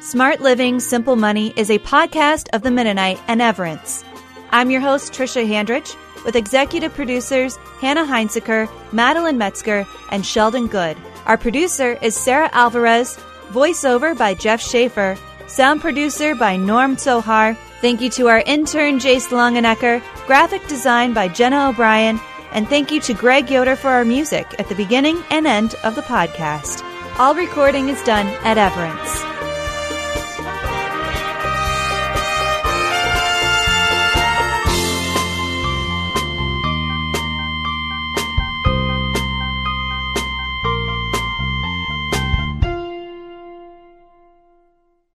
Smart 0.01 0.41
Living, 0.41 0.79
Simple 0.81 1.17
Money 1.17 1.53
is 1.57 1.71
a 1.71 1.79
podcast 1.81 2.49
of 2.53 2.63
the 2.63 2.71
Mennonite 2.71 3.21
and 3.27 3.41
Everence. 3.41 4.05
I'm 4.51 4.71
your 4.71 4.81
host, 4.81 5.13
Trisha 5.13 5.45
Handrich, 5.49 5.97
with 6.25 6.37
executive 6.37 6.95
producers 6.95 7.57
Hannah 7.81 8.05
Heinzekehr, 8.05 8.71
Madeline 8.93 9.39
Metzger, 9.39 9.87
and 10.11 10.25
Sheldon 10.25 10.69
Good. 10.69 10.97
Our 11.27 11.37
producer 11.37 11.99
is 12.03 12.15
Sarah 12.15 12.51
Alvarez, 12.53 13.17
voiceover 13.49 14.17
by 14.17 14.35
Jeff 14.35 14.61
Schaefer, 14.61 15.19
sound 15.47 15.81
producer 15.81 16.35
by 16.35 16.57
Norm 16.57 16.97
Sohar, 16.97 17.57
Thank 17.81 18.01
you 18.01 18.09
to 18.11 18.29
our 18.29 18.41
intern, 18.41 18.99
Jace 18.99 19.29
Longenecker, 19.29 20.03
graphic 20.27 20.67
design 20.69 21.13
by 21.13 21.29
Jenna 21.29 21.69
O'Brien, 21.69 22.19
and 22.53 22.69
thank 22.69 22.91
you 22.91 23.01
to 23.01 23.15
Greg 23.15 23.51
Yoder 23.51 23.77
for 23.77 23.89
our 23.89 24.05
music 24.05 24.47
at 24.59 24.69
the 24.69 24.75
beginning 24.75 25.23
and 25.31 25.47
end 25.47 25.75
of 25.85 25.95
the 25.95 26.03
podcast. 26.03 26.83
All 27.19 27.35
recording 27.35 27.89
is 27.89 28.03
done 28.05 28.27
at 28.45 28.57
Everence. 28.57 29.34